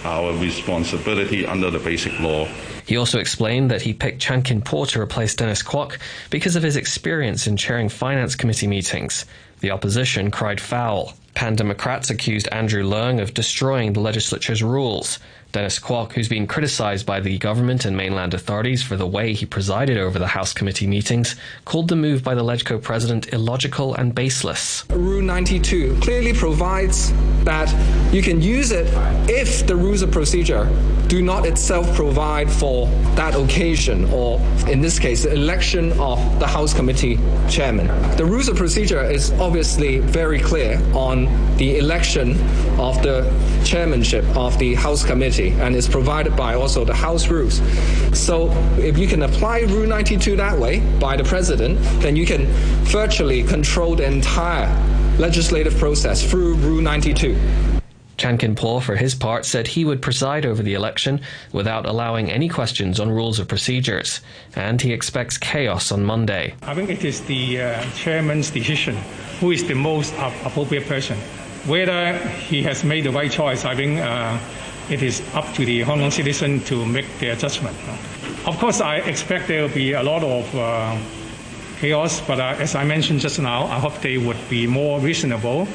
our 0.04 0.32
responsibility 0.38 1.46
under 1.46 1.70
the 1.70 1.78
basic 1.78 2.18
law. 2.20 2.46
He 2.86 2.96
also 2.96 3.18
explained 3.18 3.70
that 3.70 3.82
he 3.82 3.94
picked 3.94 4.20
Chan 4.20 4.42
Kin 4.42 4.60
Po 4.60 4.84
to 4.86 5.00
replace 5.00 5.34
Dennis 5.34 5.62
Kwok 5.62 5.98
because 6.30 6.56
of 6.56 6.62
his 6.62 6.76
experience 6.76 7.46
in 7.46 7.56
chairing 7.56 7.88
finance 7.88 8.36
committee 8.36 8.66
meetings. 8.66 9.24
The 9.60 9.70
opposition 9.70 10.30
cried 10.30 10.60
foul. 10.60 11.14
Pan 11.34 11.56
Democrats 11.56 12.10
accused 12.10 12.48
Andrew 12.52 12.84
Leung 12.84 13.20
of 13.20 13.34
destroying 13.34 13.92
the 13.92 14.00
legislature's 14.00 14.62
rules. 14.62 15.18
Dennis 15.54 15.78
Kwok, 15.78 16.14
who's 16.14 16.28
been 16.28 16.48
criticised 16.48 17.06
by 17.06 17.20
the 17.20 17.38
government 17.38 17.84
and 17.84 17.96
mainland 17.96 18.34
authorities 18.34 18.82
for 18.82 18.96
the 18.96 19.06
way 19.06 19.34
he 19.34 19.46
presided 19.46 19.96
over 19.96 20.18
the 20.18 20.26
House 20.26 20.52
committee 20.52 20.88
meetings, 20.88 21.36
called 21.64 21.86
the 21.86 21.94
move 21.94 22.24
by 22.24 22.34
the 22.34 22.42
LegCo 22.42 22.82
president 22.82 23.32
illogical 23.32 23.94
and 23.94 24.16
baseless. 24.16 24.84
Rule 24.90 25.22
92 25.22 25.96
clearly 26.00 26.32
provides 26.32 27.12
that 27.44 27.72
you 28.12 28.20
can 28.20 28.42
use 28.42 28.72
it 28.72 28.88
if 29.30 29.64
the 29.64 29.76
rules 29.76 30.02
of 30.02 30.10
procedure 30.10 30.68
do 31.06 31.22
not 31.22 31.46
itself 31.46 31.94
provide 31.94 32.50
for 32.50 32.88
that 33.14 33.36
occasion, 33.36 34.06
or 34.06 34.40
in 34.66 34.80
this 34.80 34.98
case, 34.98 35.22
the 35.22 35.32
election 35.32 35.92
of 36.00 36.18
the 36.40 36.46
House 36.48 36.74
committee 36.74 37.16
chairman. 37.48 37.86
The 38.16 38.24
rules 38.24 38.48
of 38.48 38.56
procedure 38.56 39.04
is 39.04 39.30
obviously 39.32 39.98
very 40.00 40.40
clear 40.40 40.82
on 40.94 41.26
the 41.58 41.78
election 41.78 42.32
of 42.80 43.00
the 43.02 43.22
chairmanship 43.64 44.24
of 44.36 44.58
the 44.58 44.74
House 44.74 45.04
committee 45.04 45.50
and 45.50 45.74
is 45.74 45.88
provided 45.88 46.36
by 46.36 46.54
also 46.54 46.84
the 46.84 46.94
House 46.94 47.28
rules. 47.28 47.60
So 48.18 48.50
if 48.78 48.98
you 48.98 49.06
can 49.06 49.22
apply 49.22 49.60
Rule 49.60 49.86
92 49.86 50.36
that 50.36 50.58
way 50.58 50.80
by 51.00 51.16
the 51.16 51.24
President, 51.24 51.80
then 52.00 52.16
you 52.16 52.26
can 52.26 52.46
virtually 52.84 53.42
control 53.42 53.96
the 53.96 54.04
entire 54.04 54.68
legislative 55.18 55.76
process 55.76 56.28
through 56.28 56.54
Rule 56.56 56.82
92. 56.82 57.36
Chan 58.16 58.38
Kin 58.38 58.54
Po, 58.54 58.80
for 58.80 58.96
his 58.96 59.14
part, 59.14 59.44
said 59.44 59.66
he 59.66 59.84
would 59.84 60.00
preside 60.00 60.46
over 60.46 60.62
the 60.62 60.74
election 60.74 61.20
without 61.52 61.84
allowing 61.84 62.30
any 62.30 62.48
questions 62.48 63.00
on 63.00 63.10
rules 63.10 63.38
of 63.38 63.48
procedures, 63.48 64.20
and 64.54 64.80
he 64.80 64.92
expects 64.92 65.36
chaos 65.36 65.90
on 65.90 66.04
Monday. 66.04 66.54
I 66.62 66.74
think 66.74 66.90
it 66.90 67.04
is 67.04 67.22
the 67.22 67.60
uh, 67.60 67.82
chairman's 67.92 68.50
decision 68.50 68.96
who 69.40 69.50
is 69.50 69.66
the 69.66 69.74
most 69.74 70.14
appropriate 70.44 70.86
person. 70.86 71.18
Whether 71.66 72.18
he 72.48 72.62
has 72.62 72.84
made 72.84 73.04
the 73.04 73.10
right 73.10 73.30
choice, 73.30 73.64
I 73.64 73.74
think 73.74 73.98
uh, 74.00 74.38
it 74.90 75.02
is 75.02 75.22
up 75.34 75.52
to 75.54 75.64
the 75.64 75.80
Hong 75.80 76.00
Kong 76.00 76.10
citizen 76.10 76.60
to 76.64 76.84
make 76.84 77.06
their 77.18 77.36
judgment. 77.36 77.76
Of 78.46 78.58
course, 78.58 78.80
I 78.80 78.96
expect 78.96 79.48
there 79.48 79.62
will 79.62 79.74
be 79.74 79.92
a 79.92 80.02
lot 80.02 80.22
of 80.22 80.54
uh, 80.54 80.96
chaos, 81.80 82.20
but 82.20 82.38
uh, 82.38 82.56
as 82.58 82.74
I 82.74 82.84
mentioned 82.84 83.20
just 83.20 83.38
now, 83.38 83.64
I 83.64 83.78
hope 83.78 84.00
they 84.02 84.18
would 84.18 84.36
be 84.50 84.66
more 84.66 85.00
reasonable 85.00 85.66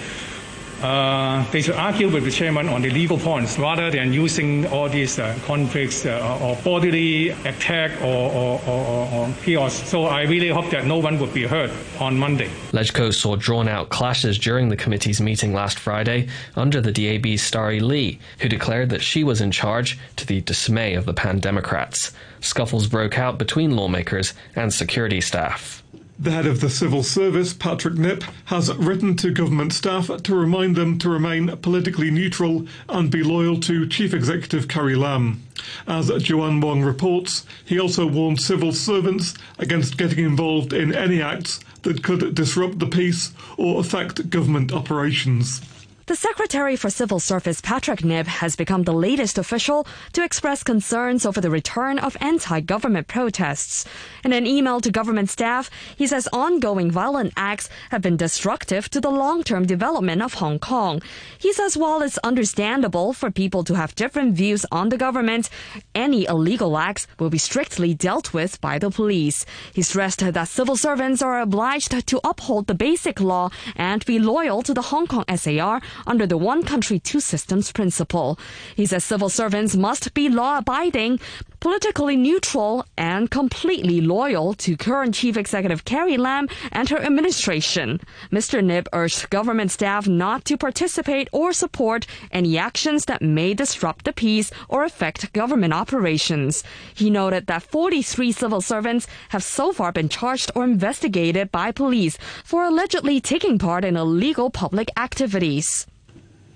uh, 0.81 1.43
they 1.51 1.61
should 1.61 1.75
argue 1.75 2.09
with 2.09 2.23
the 2.23 2.31
chairman 2.31 2.69
on 2.69 2.81
the 2.81 2.89
legal 2.89 3.17
points 3.17 3.59
rather 3.59 3.91
than 3.91 4.13
using 4.13 4.65
all 4.67 4.87
these 4.87 5.19
uh, 5.19 5.37
conflicts 5.45 6.05
uh, 6.05 6.39
or 6.41 6.55
bodily 6.63 7.29
attack 7.29 8.01
or, 8.01 8.31
or, 8.31 8.61
or, 8.65 9.09
or, 9.13 9.33
chaos. 9.43 9.73
So 9.89 10.05
I 10.05 10.23
really 10.23 10.49
hope 10.49 10.69
that 10.71 10.85
no 10.85 10.97
one 10.97 11.19
would 11.19 11.33
be 11.33 11.45
hurt 11.45 11.71
on 11.99 12.17
Monday. 12.17 12.49
LegCo 12.71 13.13
saw 13.13 13.35
drawn 13.35 13.67
out 13.67 13.89
clashes 13.89 14.37
during 14.37 14.69
the 14.69 14.77
committee's 14.77 15.19
meeting 15.19 15.53
last 15.53 15.77
Friday 15.77 16.27
under 16.55 16.79
the 16.79 16.91
DAB's 16.91 17.41
Starry 17.41 17.79
Lee, 17.79 18.19
who 18.39 18.47
declared 18.47 18.89
that 18.89 19.01
she 19.01 19.23
was 19.23 19.41
in 19.41 19.51
charge 19.51 19.97
to 20.15 20.25
the 20.25 20.41
dismay 20.41 20.93
of 20.93 21.05
the 21.05 21.13
Pan 21.13 21.39
Democrats. 21.39 22.11
Scuffles 22.41 22.87
broke 22.87 23.17
out 23.17 23.37
between 23.37 23.75
lawmakers 23.75 24.33
and 24.55 24.73
security 24.73 25.19
staff. 25.19 25.83
The 26.21 26.31
head 26.31 26.47
of 26.47 26.59
the 26.59 26.69
civil 26.69 27.01
service, 27.01 27.53
Patrick 27.53 27.93
Nip, 27.93 28.25
has 28.45 28.75
written 28.75 29.15
to 29.15 29.31
government 29.31 29.71
staff 29.71 30.09
to 30.23 30.35
remind 30.35 30.75
them 30.75 30.97
to 30.99 31.09
remain 31.09 31.55
politically 31.57 32.11
neutral 32.11 32.67
and 32.89 33.09
be 33.09 33.23
loyal 33.23 33.57
to 33.61 33.87
Chief 33.87 34.13
Executive 34.13 34.67
Carrie 34.67 34.95
Lam. 34.95 35.41
As 35.87 36.11
Joanne 36.21 36.59
Wong 36.59 36.81
reports, 36.83 37.45
he 37.63 37.79
also 37.79 38.05
warned 38.05 38.41
civil 38.41 38.73
servants 38.73 39.33
against 39.59 39.97
getting 39.97 40.25
involved 40.25 40.73
in 40.73 40.93
any 40.93 41.21
acts 41.21 41.61
that 41.83 42.03
could 42.03 42.35
disrupt 42.35 42.79
the 42.79 42.87
peace 42.87 43.31
or 43.55 43.79
affect 43.79 44.29
government 44.29 44.73
operations. 44.73 45.61
The 46.09 46.15
Secretary 46.15 46.75
for 46.75 46.89
Civil 46.89 47.19
Service, 47.19 47.61
Patrick 47.61 48.03
Nip, 48.03 48.25
has 48.25 48.55
become 48.55 48.81
the 48.81 48.91
latest 48.91 49.37
official 49.37 49.85
to 50.13 50.23
express 50.23 50.63
concerns 50.63 51.23
over 51.23 51.39
the 51.39 51.51
return 51.51 51.99
of 51.99 52.17
anti 52.19 52.61
government 52.61 53.07
protests. 53.07 53.85
In 54.23 54.33
an 54.33 54.47
email 54.47 54.81
to 54.81 54.89
government 54.89 55.29
staff, 55.29 55.69
he 55.95 56.07
says 56.07 56.27
ongoing 56.33 56.89
violent 56.89 57.33
acts 57.37 57.69
have 57.91 58.01
been 58.01 58.17
destructive 58.17 58.89
to 58.89 58.99
the 58.99 59.11
long 59.11 59.43
term 59.43 59.67
development 59.67 60.23
of 60.23 60.33
Hong 60.33 60.57
Kong. 60.57 60.99
He 61.37 61.53
says 61.53 61.77
while 61.77 62.01
it's 62.01 62.17
understandable 62.23 63.13
for 63.13 63.29
people 63.29 63.63
to 63.65 63.75
have 63.75 63.93
different 63.93 64.33
views 64.33 64.65
on 64.71 64.89
the 64.89 64.97
government, 64.97 65.51
any 65.93 66.25
illegal 66.25 66.75
acts 66.75 67.05
will 67.19 67.29
be 67.29 67.37
strictly 67.37 67.93
dealt 67.93 68.33
with 68.33 68.59
by 68.61 68.79
the 68.79 68.89
police. 68.89 69.45
He 69.75 69.83
stressed 69.83 70.21
that 70.21 70.47
civil 70.47 70.75
servants 70.75 71.21
are 71.21 71.39
obliged 71.39 72.07
to 72.07 72.19
uphold 72.23 72.65
the 72.65 72.73
basic 72.73 73.21
law 73.21 73.51
and 73.75 74.03
be 74.07 74.17
loyal 74.17 74.63
to 74.63 74.73
the 74.73 74.89
Hong 74.89 75.05
Kong 75.05 75.25
SAR 75.37 75.83
under 76.07 76.25
the 76.25 76.37
one 76.37 76.63
country, 76.63 76.99
two 76.99 77.19
systems 77.19 77.71
principle. 77.71 78.39
He 78.75 78.85
says 78.85 79.03
civil 79.03 79.29
servants 79.29 79.75
must 79.75 80.13
be 80.13 80.29
law 80.29 80.57
abiding, 80.57 81.19
politically 81.59 82.15
neutral, 82.15 82.85
and 82.97 83.29
completely 83.29 84.01
loyal 84.01 84.53
to 84.53 84.77
current 84.77 85.15
Chief 85.15 85.35
Executive 85.35 85.83
Carrie 85.85 86.17
Lam 86.17 86.47
and 86.71 86.87
her 86.89 86.99
administration. 86.99 87.99
Mr. 88.31 88.63
Nip 88.63 88.87
urged 88.93 89.29
government 89.29 89.71
staff 89.71 90.07
not 90.07 90.45
to 90.45 90.57
participate 90.57 91.27
or 91.31 91.51
support 91.51 92.07
any 92.31 92.57
actions 92.57 93.05
that 93.05 93.21
may 93.21 93.53
disrupt 93.53 94.05
the 94.05 94.13
peace 94.13 94.51
or 94.69 94.83
affect 94.83 95.33
government 95.33 95.73
operations. 95.73 96.63
He 96.93 97.09
noted 97.09 97.47
that 97.47 97.63
43 97.63 98.31
civil 98.31 98.61
servants 98.61 99.07
have 99.29 99.43
so 99.43 99.73
far 99.73 99.91
been 99.91 100.09
charged 100.09 100.51
or 100.55 100.63
investigated 100.63 101.51
by 101.51 101.71
police 101.71 102.17
for 102.43 102.63
allegedly 102.63 103.19
taking 103.19 103.57
part 103.59 103.83
in 103.83 103.97
illegal 103.97 104.49
public 104.49 104.89
activities. 104.97 105.87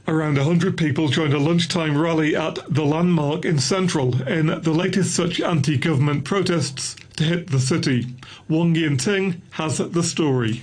Around 0.06 0.38
100 0.38 0.76
people 0.76 1.08
joined 1.08 1.34
a 1.34 1.40
lunchtime 1.40 1.98
rally 1.98 2.36
at 2.36 2.60
The 2.68 2.84
Landmark 2.84 3.46
in 3.46 3.58
Central 3.58 4.22
in 4.24 4.48
the 4.48 4.74
latest 4.74 5.16
such 5.16 5.40
anti 5.40 5.78
government 5.78 6.26
protests 6.26 6.98
to 7.16 7.24
hit 7.24 7.52
the 7.52 7.60
city. 7.60 8.08
Wong 8.50 8.76
Yin 8.76 8.98
Ting 8.98 9.42
has 9.52 9.78
the 9.78 10.04
story. 10.04 10.62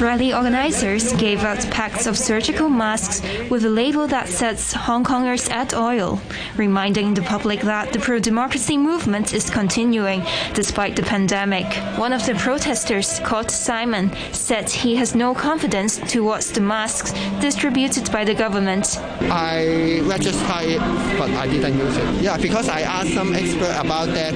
Rally 0.00 0.32
organizers 0.32 1.12
gave 1.14 1.42
out 1.42 1.58
packs 1.72 2.06
of 2.06 2.16
surgical 2.16 2.68
masks 2.68 3.20
with 3.50 3.64
a 3.64 3.68
label 3.68 4.06
that 4.06 4.28
says 4.28 4.72
Hong 4.72 5.02
Kongers 5.02 5.50
at 5.50 5.74
oil, 5.74 6.20
reminding 6.56 7.14
the 7.14 7.22
public 7.22 7.62
that 7.62 7.92
the 7.92 7.98
pro 7.98 8.20
democracy 8.20 8.78
movement 8.78 9.34
is 9.34 9.50
continuing 9.50 10.22
despite 10.54 10.94
the 10.94 11.02
pandemic. 11.02 11.66
One 11.98 12.12
of 12.12 12.24
the 12.24 12.34
protesters, 12.34 13.18
called 13.24 13.50
Simon, 13.50 14.12
said 14.30 14.70
he 14.70 14.94
has 14.96 15.16
no 15.16 15.34
confidence 15.34 15.98
towards 15.98 16.52
the 16.52 16.60
masks 16.60 17.12
distributed 17.40 18.12
by 18.12 18.24
the 18.24 18.34
government. 18.34 18.98
I 19.22 20.00
registered 20.04 20.62
it, 20.62 20.80
but 21.18 21.30
I 21.30 21.48
didn't 21.48 21.76
use 21.76 21.96
it. 21.96 22.22
Yeah, 22.22 22.36
because 22.36 22.68
I 22.68 22.82
asked 22.82 23.14
some 23.14 23.34
expert 23.34 23.74
about 23.76 24.06
that, 24.14 24.34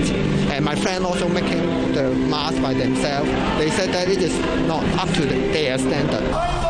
and 0.51 0.65
my 0.65 0.75
friend 0.75 1.05
also 1.05 1.29
making 1.29 1.93
the 1.93 2.11
mask 2.11 2.61
by 2.61 2.75
themselves. 2.75 3.31
They 3.59 3.71
said 3.71 3.91
that 3.91 4.09
it 4.09 4.19
is 4.19 4.37
not 4.67 4.83
up 4.99 5.09
to 5.15 5.52
their 5.53 5.79
standard. 5.79 6.63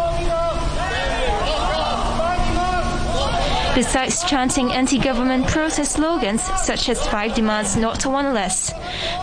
Besides 3.75 4.23
chanting 4.25 4.71
anti 4.71 4.99
government 4.99 5.47
protest 5.47 5.93
slogans 5.93 6.43
such 6.61 6.91
as 6.91 7.07
Five 7.07 7.35
Demands 7.35 7.75
Not 7.75 8.05
One 8.05 8.35
Less, 8.35 8.71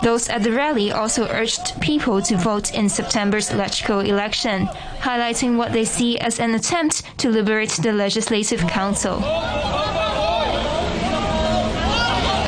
those 0.02 0.28
at 0.28 0.42
the 0.42 0.50
rally 0.50 0.90
also 0.90 1.28
urged 1.28 1.80
people 1.80 2.20
to 2.22 2.36
vote 2.36 2.74
in 2.74 2.88
September's 2.88 3.50
LegCo 3.50 4.04
election, 4.04 4.66
highlighting 4.98 5.56
what 5.56 5.72
they 5.72 5.84
see 5.84 6.18
as 6.18 6.40
an 6.40 6.54
attempt 6.54 7.04
to 7.18 7.30
liberate 7.30 7.78
the 7.80 7.92
Legislative 7.92 8.66
Council. 8.66 9.22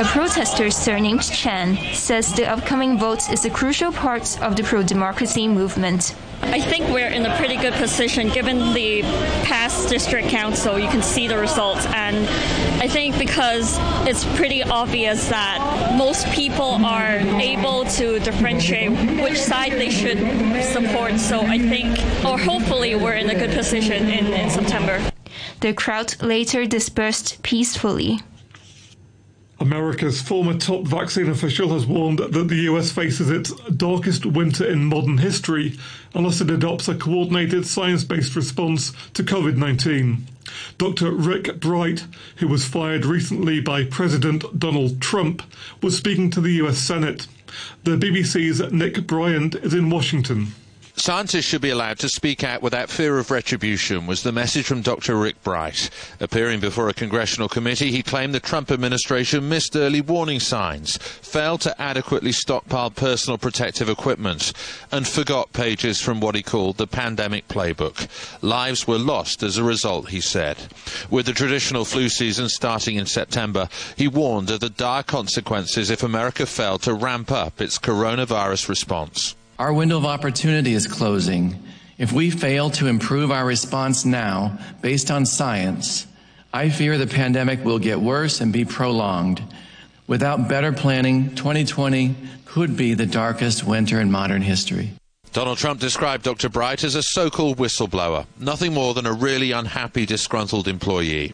A 0.00 0.04
protester 0.06 0.72
surnamed 0.72 1.22
Chen 1.22 1.78
says 1.94 2.32
the 2.32 2.50
upcoming 2.50 2.98
vote 2.98 3.30
is 3.30 3.44
a 3.44 3.50
crucial 3.50 3.92
part 3.92 4.42
of 4.42 4.56
the 4.56 4.64
pro 4.64 4.82
democracy 4.82 5.46
movement. 5.46 6.16
I 6.44 6.60
think 6.60 6.88
we're 6.88 7.08
in 7.08 7.24
a 7.24 7.36
pretty 7.36 7.56
good 7.56 7.72
position 7.74 8.28
given 8.28 8.74
the 8.74 9.02
past 9.44 9.88
district 9.88 10.28
council. 10.28 10.78
You 10.78 10.88
can 10.88 11.02
see 11.02 11.26
the 11.28 11.38
results, 11.38 11.86
and 11.86 12.16
I 12.82 12.88
think 12.88 13.18
because 13.18 13.78
it's 14.06 14.24
pretty 14.36 14.62
obvious 14.62 15.28
that 15.28 15.94
most 15.96 16.26
people 16.32 16.84
are 16.84 17.16
able 17.40 17.84
to 17.84 18.18
differentiate 18.20 18.90
which 19.22 19.38
side 19.38 19.72
they 19.72 19.90
should 19.90 20.18
support. 20.64 21.18
So 21.18 21.40
I 21.40 21.58
think, 21.58 21.98
or 22.24 22.38
hopefully, 22.38 22.96
we're 22.96 23.14
in 23.14 23.30
a 23.30 23.34
good 23.34 23.52
position 23.52 24.08
in, 24.08 24.26
in 24.32 24.50
September. 24.50 25.00
The 25.60 25.72
crowd 25.72 26.20
later 26.20 26.66
dispersed 26.66 27.42
peacefully. 27.42 28.20
America's 29.62 30.20
former 30.20 30.58
top 30.58 30.82
vaccine 30.82 31.28
official 31.28 31.72
has 31.72 31.86
warned 31.86 32.18
that 32.18 32.48
the 32.48 32.62
US 32.72 32.90
faces 32.90 33.30
its 33.30 33.52
darkest 33.70 34.26
winter 34.26 34.66
in 34.66 34.84
modern 34.84 35.18
history 35.18 35.78
unless 36.14 36.40
it 36.40 36.50
adopts 36.50 36.88
a 36.88 36.96
coordinated 36.96 37.64
science 37.64 38.02
based 38.02 38.34
response 38.34 38.92
to 39.14 39.22
COVID 39.22 39.56
19. 39.56 40.26
Dr. 40.78 41.12
Rick 41.12 41.60
Bright, 41.60 42.06
who 42.38 42.48
was 42.48 42.66
fired 42.66 43.06
recently 43.06 43.60
by 43.60 43.84
President 43.84 44.58
Donald 44.58 45.00
Trump, 45.00 45.44
was 45.80 45.96
speaking 45.96 46.28
to 46.30 46.40
the 46.40 46.54
US 46.54 46.78
Senate. 46.78 47.28
The 47.84 47.96
BBC's 47.96 48.72
Nick 48.72 49.06
Bryant 49.06 49.54
is 49.54 49.74
in 49.74 49.90
Washington. 49.90 50.48
Scientists 50.94 51.46
should 51.46 51.62
be 51.62 51.70
allowed 51.70 51.98
to 51.98 52.08
speak 52.08 52.44
out 52.44 52.62
without 52.62 52.90
fear 52.90 53.18
of 53.18 53.30
retribution, 53.30 54.06
was 54.06 54.22
the 54.22 54.30
message 54.30 54.66
from 54.66 54.82
Dr. 54.82 55.16
Rick 55.16 55.42
Bright. 55.42 55.88
Appearing 56.20 56.60
before 56.60 56.88
a 56.88 56.94
congressional 56.94 57.48
committee, 57.48 57.90
he 57.90 58.02
claimed 58.02 58.34
the 58.34 58.40
Trump 58.40 58.70
administration 58.70 59.48
missed 59.48 59.74
early 59.74 60.02
warning 60.02 60.38
signs, 60.38 60.98
failed 60.98 61.62
to 61.62 61.80
adequately 61.80 62.30
stockpile 62.30 62.90
personal 62.90 63.38
protective 63.38 63.88
equipment, 63.88 64.52
and 64.92 65.08
forgot 65.08 65.52
pages 65.54 65.98
from 65.98 66.20
what 66.20 66.34
he 66.34 66.42
called 66.42 66.76
the 66.76 66.86
pandemic 66.86 67.48
playbook. 67.48 68.06
Lives 68.42 68.86
were 68.86 68.98
lost 68.98 69.42
as 69.42 69.56
a 69.56 69.64
result, 69.64 70.10
he 70.10 70.20
said. 70.20 70.58
With 71.10 71.24
the 71.24 71.32
traditional 71.32 71.86
flu 71.86 72.10
season 72.10 72.50
starting 72.50 72.96
in 72.96 73.06
September, 73.06 73.70
he 73.96 74.08
warned 74.08 74.50
of 74.50 74.60
the 74.60 74.68
dire 74.68 75.02
consequences 75.02 75.90
if 75.90 76.02
America 76.02 76.44
failed 76.44 76.82
to 76.82 76.92
ramp 76.92 77.32
up 77.32 77.62
its 77.62 77.78
coronavirus 77.78 78.68
response. 78.68 79.34
Our 79.62 79.72
window 79.72 79.96
of 79.96 80.04
opportunity 80.04 80.74
is 80.74 80.88
closing. 80.88 81.62
If 81.96 82.10
we 82.12 82.30
fail 82.30 82.68
to 82.70 82.88
improve 82.88 83.30
our 83.30 83.46
response 83.46 84.04
now 84.04 84.58
based 84.80 85.08
on 85.08 85.24
science, 85.24 86.04
I 86.52 86.68
fear 86.68 86.98
the 86.98 87.06
pandemic 87.06 87.64
will 87.64 87.78
get 87.78 88.00
worse 88.00 88.40
and 88.40 88.52
be 88.52 88.64
prolonged. 88.64 89.40
Without 90.08 90.48
better 90.48 90.72
planning, 90.72 91.36
2020 91.36 92.16
could 92.44 92.76
be 92.76 92.94
the 92.94 93.06
darkest 93.06 93.62
winter 93.62 94.00
in 94.00 94.10
modern 94.10 94.42
history. 94.42 94.94
Donald 95.32 95.56
Trump 95.56 95.80
described 95.80 96.24
Dr. 96.24 96.50
Bright 96.50 96.84
as 96.84 96.94
a 96.94 97.02
so 97.02 97.30
called 97.30 97.56
whistleblower, 97.56 98.26
nothing 98.38 98.74
more 98.74 98.92
than 98.92 99.06
a 99.06 99.14
really 99.14 99.50
unhappy, 99.50 100.04
disgruntled 100.04 100.68
employee. 100.68 101.32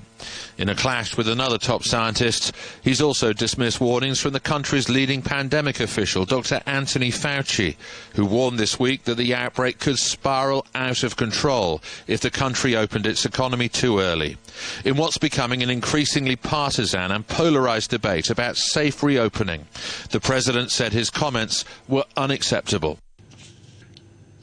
In 0.56 0.68
a 0.68 0.76
clash 0.76 1.16
with 1.16 1.28
another 1.28 1.58
top 1.58 1.82
scientist, 1.82 2.52
he's 2.80 3.00
also 3.00 3.32
dismissed 3.32 3.80
warnings 3.80 4.20
from 4.20 4.34
the 4.34 4.40
country's 4.40 4.88
leading 4.88 5.20
pandemic 5.20 5.80
official, 5.80 6.24
Dr. 6.24 6.60
Anthony 6.64 7.10
Fauci, 7.10 7.74
who 8.14 8.24
warned 8.24 8.56
this 8.60 8.78
week 8.78 9.02
that 9.02 9.16
the 9.16 9.34
outbreak 9.34 9.80
could 9.80 9.98
spiral 9.98 10.64
out 10.76 11.02
of 11.02 11.16
control 11.16 11.82
if 12.06 12.20
the 12.20 12.30
country 12.30 12.76
opened 12.76 13.04
its 13.04 13.24
economy 13.24 13.68
too 13.68 13.98
early. 13.98 14.36
In 14.84 14.96
what's 14.96 15.18
becoming 15.18 15.60
an 15.64 15.70
increasingly 15.70 16.36
partisan 16.36 17.10
and 17.10 17.26
polarized 17.26 17.90
debate 17.90 18.30
about 18.30 18.56
safe 18.56 19.02
reopening, 19.02 19.66
the 20.10 20.20
president 20.20 20.70
said 20.70 20.92
his 20.92 21.10
comments 21.10 21.64
were 21.88 22.04
unacceptable. 22.16 23.00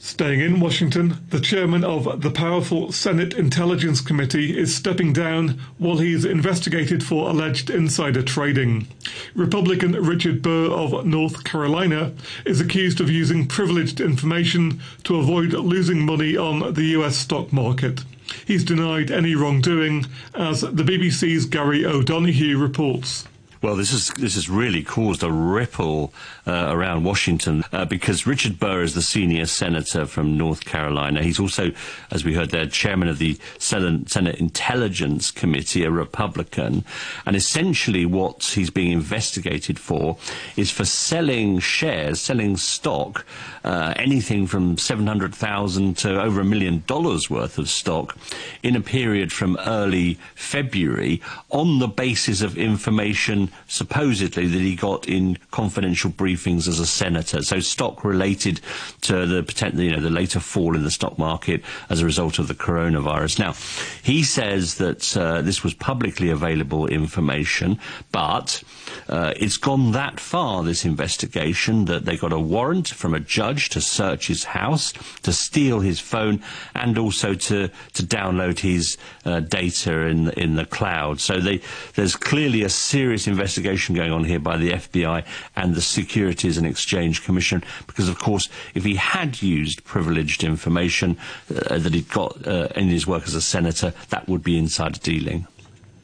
Staying 0.06 0.38
in 0.38 0.60
Washington, 0.60 1.18
the 1.30 1.40
chairman 1.40 1.82
of 1.82 2.22
the 2.22 2.30
powerful 2.30 2.92
Senate 2.92 3.34
Intelligence 3.34 4.00
Committee 4.00 4.56
is 4.56 4.72
stepping 4.72 5.12
down 5.12 5.60
while 5.78 5.98
he's 5.98 6.24
investigated 6.24 7.02
for 7.02 7.28
alleged 7.28 7.70
insider 7.70 8.22
trading. 8.22 8.86
Republican 9.34 9.94
Richard 9.94 10.42
Burr 10.42 10.70
of 10.70 11.04
North 11.04 11.42
Carolina 11.42 12.12
is 12.44 12.60
accused 12.60 13.00
of 13.00 13.10
using 13.10 13.48
privileged 13.48 14.00
information 14.00 14.80
to 15.02 15.16
avoid 15.16 15.52
losing 15.52 16.06
money 16.06 16.36
on 16.36 16.74
the 16.74 16.84
US 16.98 17.16
stock 17.16 17.52
market. 17.52 18.04
He's 18.46 18.62
denied 18.62 19.10
any 19.10 19.34
wrongdoing, 19.34 20.06
as 20.36 20.60
the 20.60 20.84
BBC's 20.84 21.46
Gary 21.46 21.84
O'Donoghue 21.84 22.56
reports. 22.56 23.26
Well, 23.66 23.74
this 23.74 23.92
is 23.92 24.10
this 24.10 24.36
has 24.36 24.48
really 24.48 24.84
caused 24.84 25.24
a 25.24 25.32
ripple 25.32 26.14
uh, 26.46 26.68
around 26.70 27.02
Washington 27.02 27.64
uh, 27.72 27.84
because 27.84 28.24
Richard 28.24 28.60
Burr 28.60 28.82
is 28.82 28.94
the 28.94 29.02
senior 29.02 29.44
senator 29.46 30.06
from 30.06 30.38
North 30.38 30.64
Carolina. 30.64 31.20
He's 31.20 31.40
also, 31.40 31.72
as 32.12 32.24
we 32.24 32.32
heard 32.32 32.50
there, 32.50 32.66
chairman 32.66 33.08
of 33.08 33.18
the 33.18 33.36
Senate, 33.58 34.36
Intelligence 34.36 35.32
Committee, 35.32 35.82
a 35.82 35.90
Republican, 35.90 36.84
and 37.26 37.34
essentially 37.34 38.06
what 38.06 38.44
he's 38.44 38.70
being 38.70 38.92
investigated 38.92 39.80
for 39.80 40.16
is 40.56 40.70
for 40.70 40.84
selling 40.84 41.58
shares, 41.58 42.20
selling 42.20 42.56
stock, 42.56 43.26
uh, 43.64 43.94
anything 43.96 44.46
from 44.46 44.78
seven 44.78 45.08
hundred 45.08 45.34
thousand 45.34 45.98
to 45.98 46.22
over 46.22 46.40
a 46.40 46.44
million 46.44 46.84
dollars 46.86 47.28
worth 47.28 47.58
of 47.58 47.68
stock 47.68 48.16
in 48.62 48.76
a 48.76 48.80
period 48.80 49.32
from 49.32 49.58
early 49.66 50.20
February 50.36 51.20
on 51.50 51.80
the 51.80 51.88
basis 51.88 52.42
of 52.42 52.56
information 52.56 53.50
supposedly 53.68 54.46
that 54.46 54.58
he 54.58 54.76
got 54.76 55.08
in 55.08 55.38
confidential 55.50 56.10
briefings 56.10 56.68
as 56.68 56.78
a 56.78 56.86
senator. 56.86 57.42
So 57.42 57.60
stock 57.60 58.04
related 58.04 58.60
to 59.02 59.26
the 59.26 59.42
potential, 59.42 59.80
you 59.80 59.90
know 59.90 60.00
the 60.00 60.10
later 60.10 60.40
fall 60.40 60.74
in 60.76 60.84
the 60.84 60.90
stock 60.90 61.18
market 61.18 61.62
as 61.90 62.00
a 62.00 62.04
result 62.04 62.38
of 62.38 62.48
the 62.48 62.54
coronavirus. 62.54 63.38
Now, 63.38 63.54
he 64.02 64.22
says 64.22 64.76
that 64.76 65.16
uh, 65.16 65.42
this 65.42 65.62
was 65.62 65.74
publicly 65.74 66.30
available 66.30 66.86
information, 66.86 67.78
but 68.12 68.62
uh, 69.08 69.32
it's 69.36 69.56
gone 69.56 69.92
that 69.92 70.20
far 70.20 70.62
this 70.62 70.84
investigation 70.84 71.86
that 71.86 72.04
they 72.04 72.16
got 72.16 72.32
a 72.32 72.38
warrant 72.38 72.88
from 72.88 73.14
a 73.14 73.20
judge 73.20 73.68
to 73.70 73.80
search 73.80 74.28
his 74.28 74.44
house, 74.44 74.92
to 75.22 75.32
steal 75.32 75.80
his 75.80 76.00
phone, 76.00 76.42
and 76.74 76.98
also 76.98 77.34
to 77.34 77.68
to 77.94 78.02
download 78.02 78.60
his 78.60 78.96
uh, 79.24 79.40
data 79.40 80.06
in 80.06 80.30
in 80.30 80.56
the 80.56 80.66
cloud. 80.66 81.20
So 81.20 81.40
they, 81.40 81.60
there's 81.94 82.16
clearly 82.16 82.62
a 82.62 82.68
serious 82.68 83.26
investigation 83.26 83.35
going 83.36 84.12
on 84.12 84.24
here 84.24 84.38
by 84.38 84.56
the 84.56 84.70
FBI 84.70 85.24
and 85.54 85.74
the 85.74 85.80
Securities 85.80 86.56
and 86.58 86.66
Exchange 86.66 87.24
Commission, 87.24 87.62
because 87.86 88.08
of 88.08 88.18
course, 88.18 88.48
if 88.74 88.84
he 88.84 88.96
had 88.96 89.42
used 89.42 89.84
privileged 89.84 90.44
information 90.44 91.16
uh, 91.54 91.78
that 91.78 91.94
he'd 91.94 92.10
got 92.10 92.46
uh, 92.46 92.68
in 92.74 92.88
his 92.88 93.06
work 93.06 93.24
as 93.26 93.34
a 93.34 93.40
senator, 93.40 93.92
that 94.10 94.28
would 94.28 94.42
be 94.42 94.58
insider 94.58 94.98
dealing. 94.98 95.46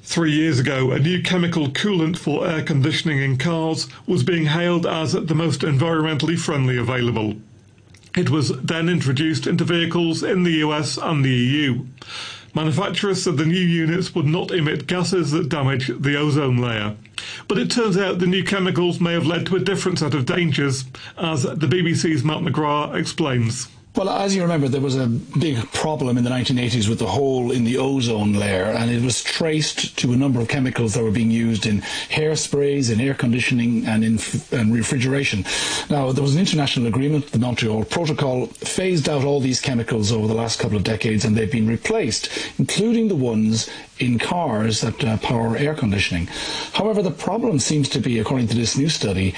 Three 0.05 0.33
years 0.33 0.59
ago, 0.59 0.91
a 0.91 0.99
new 0.99 1.23
chemical 1.23 1.69
coolant 1.69 2.19
for 2.19 2.47
air 2.47 2.63
conditioning 2.63 3.19
in 3.19 3.39
cars 3.39 3.89
was 4.07 4.25
being 4.25 4.47
hailed 4.47 4.85
as 4.85 5.13
the 5.13 5.35
most 5.35 5.61
environmentally 5.61 6.39
friendly 6.39 6.77
available. 6.77 7.37
It 8.17 8.29
was 8.29 8.51
then 8.61 8.89
introduced 8.89 9.47
into 9.47 9.65
vehicles 9.65 10.23
in 10.23 10.43
the 10.43 10.55
US 10.65 10.99
and 10.99 11.25
the 11.25 11.31
EU. 11.31 11.87
Manufacturers 12.55 13.23
said 13.23 13.39
the 13.39 13.47
new 13.47 13.55
units 13.55 14.15
would 14.15 14.27
not 14.27 14.51
emit 14.51 14.87
gases 14.87 15.31
that 15.31 15.49
damage 15.49 15.91
the 15.99 16.17
ozone 16.17 16.59
layer. 16.59 16.97
But 17.49 17.59
it 17.59 17.71
turns 17.71 17.97
out 17.97 18.19
the 18.19 18.27
new 18.27 18.45
chemicals 18.45 19.01
may 19.01 19.13
have 19.13 19.27
led 19.27 19.47
to 19.47 19.57
a 19.57 19.61
different 19.61 19.99
set 19.99 20.15
of 20.15 20.27
dangers, 20.27 20.85
as 21.17 21.43
the 21.43 21.67
BBC's 21.67 22.25
Matt 22.25 22.39
McGrath 22.39 22.95
explains. 22.95 23.69
Well, 23.95 24.09
as 24.09 24.35
you 24.35 24.41
remember, 24.41 24.69
there 24.69 24.81
was 24.81 24.97
a 24.97 25.07
big 25.07 25.71
problem 25.73 26.17
in 26.17 26.25
the 26.25 26.31
1980s 26.31 26.89
with 26.89 26.99
the 26.99 27.07
hole 27.07 27.53
in 27.53 27.65
the 27.65 27.77
ozone 27.77 28.33
layer, 28.33 28.65
and 28.65 28.91
it 28.91 29.03
was 29.03 29.23
traced 29.23 29.99
to 29.99 30.15
a 30.15 30.17
number 30.17 30.41
of 30.41 30.49
chemicals 30.49 30.95
that 30.95 31.03
were 31.03 31.11
being 31.11 31.31
used 31.31 31.67
in 31.67 31.83
hairsprays, 32.09 32.91
in 32.91 33.03
air 33.03 33.13
conditioning, 33.13 33.85
and 33.85 34.03
in 34.03 34.19
and 34.51 34.73
refrigeration. 34.73 35.45
Now, 35.91 36.11
there 36.11 36.23
was 36.23 36.35
an 36.35 36.41
international 36.41 36.87
agreement, 36.87 37.33
the 37.33 37.39
Montreal 37.39 37.85
Protocol, 37.85 38.47
phased 38.47 39.11
out 39.11 39.25
all 39.25 39.41
these 39.41 39.61
chemicals 39.61 40.11
over 40.11 40.27
the 40.27 40.35
last 40.35 40.59
couple 40.59 40.79
of 40.79 40.85
decades, 40.85 41.27
and 41.27 41.37
they've 41.37 41.53
been 41.53 41.69
replaced, 41.69 42.31
including 42.59 43.09
the 43.09 43.15
ones 43.15 43.69
in 43.99 44.19
cars 44.19 44.81
that 44.81 45.05
uh, 45.05 45.19
power 45.19 45.55
air 45.59 45.75
conditioning. 45.75 46.29
However, 46.73 47.03
the 47.03 47.11
problem 47.11 47.59
seems 47.59 47.91
to 47.91 48.01
be, 48.01 48.19
according 48.19 48.49
to 48.49 48.57
this 48.57 48.75
new 48.75 48.89
study, 48.89 49.35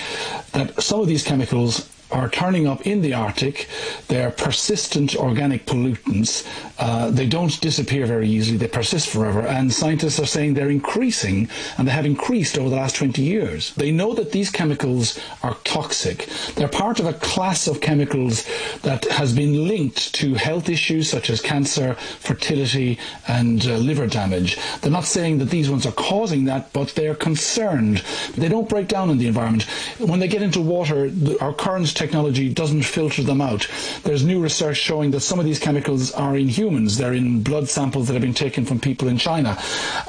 that 0.52 0.80
some 0.80 1.00
of 1.00 1.08
these 1.08 1.24
chemicals 1.24 1.90
are 2.14 2.28
turning 2.28 2.66
up 2.66 2.86
in 2.86 3.02
the 3.02 3.12
Arctic. 3.12 3.68
They're 4.06 4.30
persistent 4.30 5.16
organic 5.16 5.66
pollutants. 5.66 6.46
Uh, 6.78 7.10
they 7.10 7.26
don't 7.26 7.60
disappear 7.60 8.06
very 8.06 8.28
easily. 8.28 8.56
They 8.56 8.68
persist 8.68 9.08
forever. 9.08 9.40
And 9.40 9.72
scientists 9.72 10.20
are 10.20 10.26
saying 10.26 10.54
they're 10.54 10.70
increasing, 10.70 11.48
and 11.76 11.88
they 11.88 11.92
have 11.92 12.06
increased 12.06 12.56
over 12.56 12.70
the 12.70 12.76
last 12.76 12.96
20 12.96 13.20
years. 13.20 13.74
They 13.74 13.90
know 13.90 14.14
that 14.14 14.30
these 14.30 14.50
chemicals 14.50 15.18
are 15.42 15.56
toxic. 15.64 16.28
They're 16.54 16.68
part 16.68 17.00
of 17.00 17.06
a 17.06 17.14
class 17.14 17.66
of 17.66 17.80
chemicals 17.80 18.46
that 18.82 19.04
has 19.06 19.32
been 19.32 19.66
linked 19.66 20.14
to 20.14 20.34
health 20.34 20.68
issues 20.68 21.10
such 21.10 21.30
as 21.30 21.40
cancer, 21.40 21.94
fertility, 21.94 22.98
and 23.26 23.66
uh, 23.66 23.76
liver 23.76 24.06
damage. 24.06 24.56
They're 24.80 24.90
not 24.90 25.04
saying 25.04 25.38
that 25.38 25.50
these 25.50 25.68
ones 25.68 25.84
are 25.84 25.92
causing 25.92 26.44
that, 26.44 26.72
but 26.72 26.94
they're 26.94 27.16
concerned. 27.16 28.04
They 28.36 28.48
don't 28.48 28.68
break 28.68 28.86
down 28.86 29.10
in 29.10 29.18
the 29.18 29.26
environment. 29.26 29.64
When 29.98 30.20
they 30.20 30.28
get 30.28 30.42
into 30.42 30.60
water, 30.60 31.10
our 31.40 31.52
current 31.52 31.88
technology 32.04 32.52
doesn't 32.52 32.82
filter 32.82 33.22
them 33.22 33.40
out. 33.40 33.66
There's 34.02 34.24
new 34.24 34.40
research 34.42 34.76
showing 34.76 35.10
that 35.12 35.20
some 35.20 35.38
of 35.38 35.46
these 35.46 35.58
chemicals 35.58 36.12
are 36.12 36.36
in 36.36 36.48
humans. 36.48 36.98
They're 36.98 37.14
in 37.14 37.42
blood 37.42 37.68
samples 37.68 38.06
that 38.06 38.12
have 38.12 38.22
been 38.22 38.34
taken 38.34 38.64
from 38.66 38.78
people 38.78 39.08
in 39.08 39.18
China. 39.18 39.56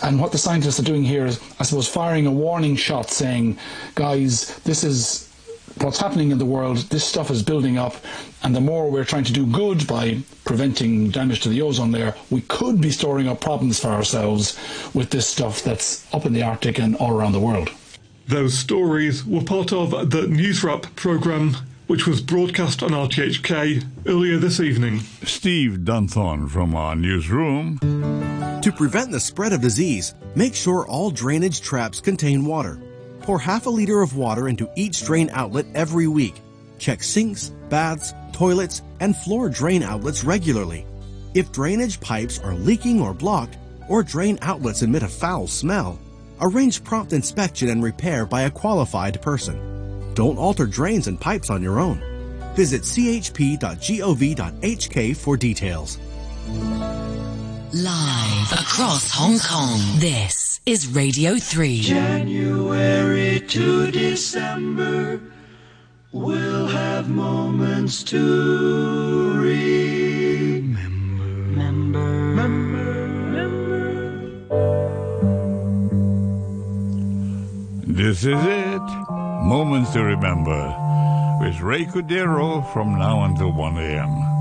And 0.03 0.19
what 0.19 0.31
the 0.31 0.38
scientists 0.38 0.79
are 0.79 0.89
doing 0.91 1.03
here 1.03 1.25
is, 1.25 1.39
I 1.60 1.63
suppose, 1.63 1.88
firing 1.88 2.27
a 2.27 2.31
warning 2.31 2.75
shot 2.75 3.10
saying, 3.10 3.58
guys, 3.95 4.60
this 4.69 4.84
is 4.84 5.31
what's 5.81 5.99
happening 5.99 6.31
in 6.31 6.38
the 6.38 6.45
world, 6.45 6.77
this 6.89 7.05
stuff 7.05 7.29
is 7.31 7.43
building 7.43 7.77
up, 7.77 7.95
and 8.43 8.55
the 8.55 8.62
more 8.62 8.89
we're 8.89 9.03
trying 9.03 9.25
to 9.25 9.34
do 9.34 9.45
good 9.45 9.86
by 9.88 10.17
preventing 10.45 11.10
damage 11.10 11.41
to 11.41 11.49
the 11.49 11.62
ozone 11.62 11.91
layer, 11.91 12.13
we 12.29 12.41
could 12.41 12.79
be 12.79 12.91
storing 12.91 13.27
up 13.27 13.41
problems 13.41 13.79
for 13.79 13.89
ourselves 13.89 14.58
with 14.93 15.10
this 15.10 15.27
stuff 15.27 15.63
that's 15.63 16.05
up 16.13 16.25
in 16.25 16.34
the 16.34 16.43
Arctic 16.43 16.79
and 16.79 16.95
all 16.97 17.12
around 17.17 17.34
the 17.34 17.39
world. 17.39 17.69
Those 18.27 18.58
stories 18.58 19.25
were 19.25 19.43
part 19.43 19.71
of 19.71 19.91
the 20.10 20.27
News 20.27 20.63
Wrap 20.63 20.84
programme, 20.95 21.58
which 21.88 22.08
was 22.08 22.21
broadcast 22.21 22.82
on 22.82 22.91
RTHK 22.91 23.84
earlier 24.08 24.38
this 24.38 24.60
evening. 24.60 25.00
Steve 25.24 25.80
Dunthorne 25.84 26.50
from 26.50 26.76
our 26.76 26.95
newsroom. 26.95 27.80
To 28.62 28.71
prevent 28.71 29.12
the 29.12 29.19
spread 29.19 29.54
of 29.54 29.62
disease, 29.62 30.15
make 30.36 30.56
sure 30.56 30.88
all 30.88 31.12
drainage 31.12 31.62
traps 31.62 32.00
contain 32.00 32.45
water. 32.45 32.82
Pour 33.21 33.38
half 33.39 33.65
a 33.65 33.69
liter 33.69 34.02
of 34.02 34.15
water 34.15 34.48
into 34.48 34.69
each 34.76 35.06
drain 35.06 35.30
outlet 35.34 35.65
every 35.76 36.08
week. 36.08 36.36
Check 36.80 37.04
sinks, 37.04 37.50
baths, 37.69 38.13
toilets, 38.34 38.82
and 39.00 39.15
floor 39.15 39.50
drain 39.50 39.84
outlets 39.84 40.24
regularly. 40.24 40.86
If 41.34 41.52
drainage 41.52 42.00
pipes 42.00 42.39
are 42.39 42.56
leaking 42.56 43.02
or 43.02 43.13
blocked, 43.13 43.58
or 43.88 44.04
drain 44.04 44.39
outlets 44.41 44.82
emit 44.82 45.04
a 45.04 45.08
foul 45.08 45.48
smell, 45.48 46.00
arrange 46.41 46.84
prompt 46.84 47.13
inspection 47.13 47.69
and 47.69 47.84
repair 47.84 48.26
by 48.26 48.43
a 48.43 48.52
qualified 48.52 49.21
person. 49.21 49.85
Don't 50.15 50.38
alter 50.38 50.65
drains 50.65 51.08
and 51.08 51.19
pipes 51.19 51.49
on 51.49 51.62
your 51.62 51.78
own. 51.78 52.01
Visit 52.56 52.84
chp.gov.hk 52.84 53.58
for 55.17 55.36
details. 55.36 55.99
Live 57.73 58.51
across 58.54 59.12
Hong 59.12 59.38
Kong, 59.39 59.78
this 59.99 60.62
is 60.65 60.88
Radio 60.88 61.36
3. 61.36 61.82
January 61.82 63.41
to 63.41 63.91
December, 63.91 65.19
we'll 66.13 66.67
have 66.67 67.10
moments 67.10 68.01
to 68.04 69.34
remember. 69.34 69.65
Remember, 72.32 72.86
This 77.86 78.23
is 78.23 78.45
it. 78.45 79.14
Moments 79.43 79.91
to 79.93 80.04
remember. 80.04 80.74
With 81.41 81.60
Ray 81.62 81.86
Cordeiro 81.86 82.65
from 82.74 82.98
now 82.98 83.24
until 83.26 83.52
1 83.52 83.78
a.m. 83.78 84.36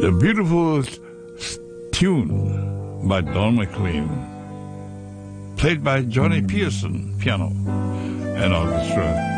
The 0.00 0.12
beautiful 0.20 0.82
tune 1.92 3.08
by 3.08 3.22
Don 3.22 3.56
McLean, 3.56 4.08
played 5.56 5.82
by 5.82 6.02
Johnny 6.02 6.42
Pearson, 6.42 7.16
piano 7.18 7.52
and 8.36 8.52
orchestra. 8.52 9.35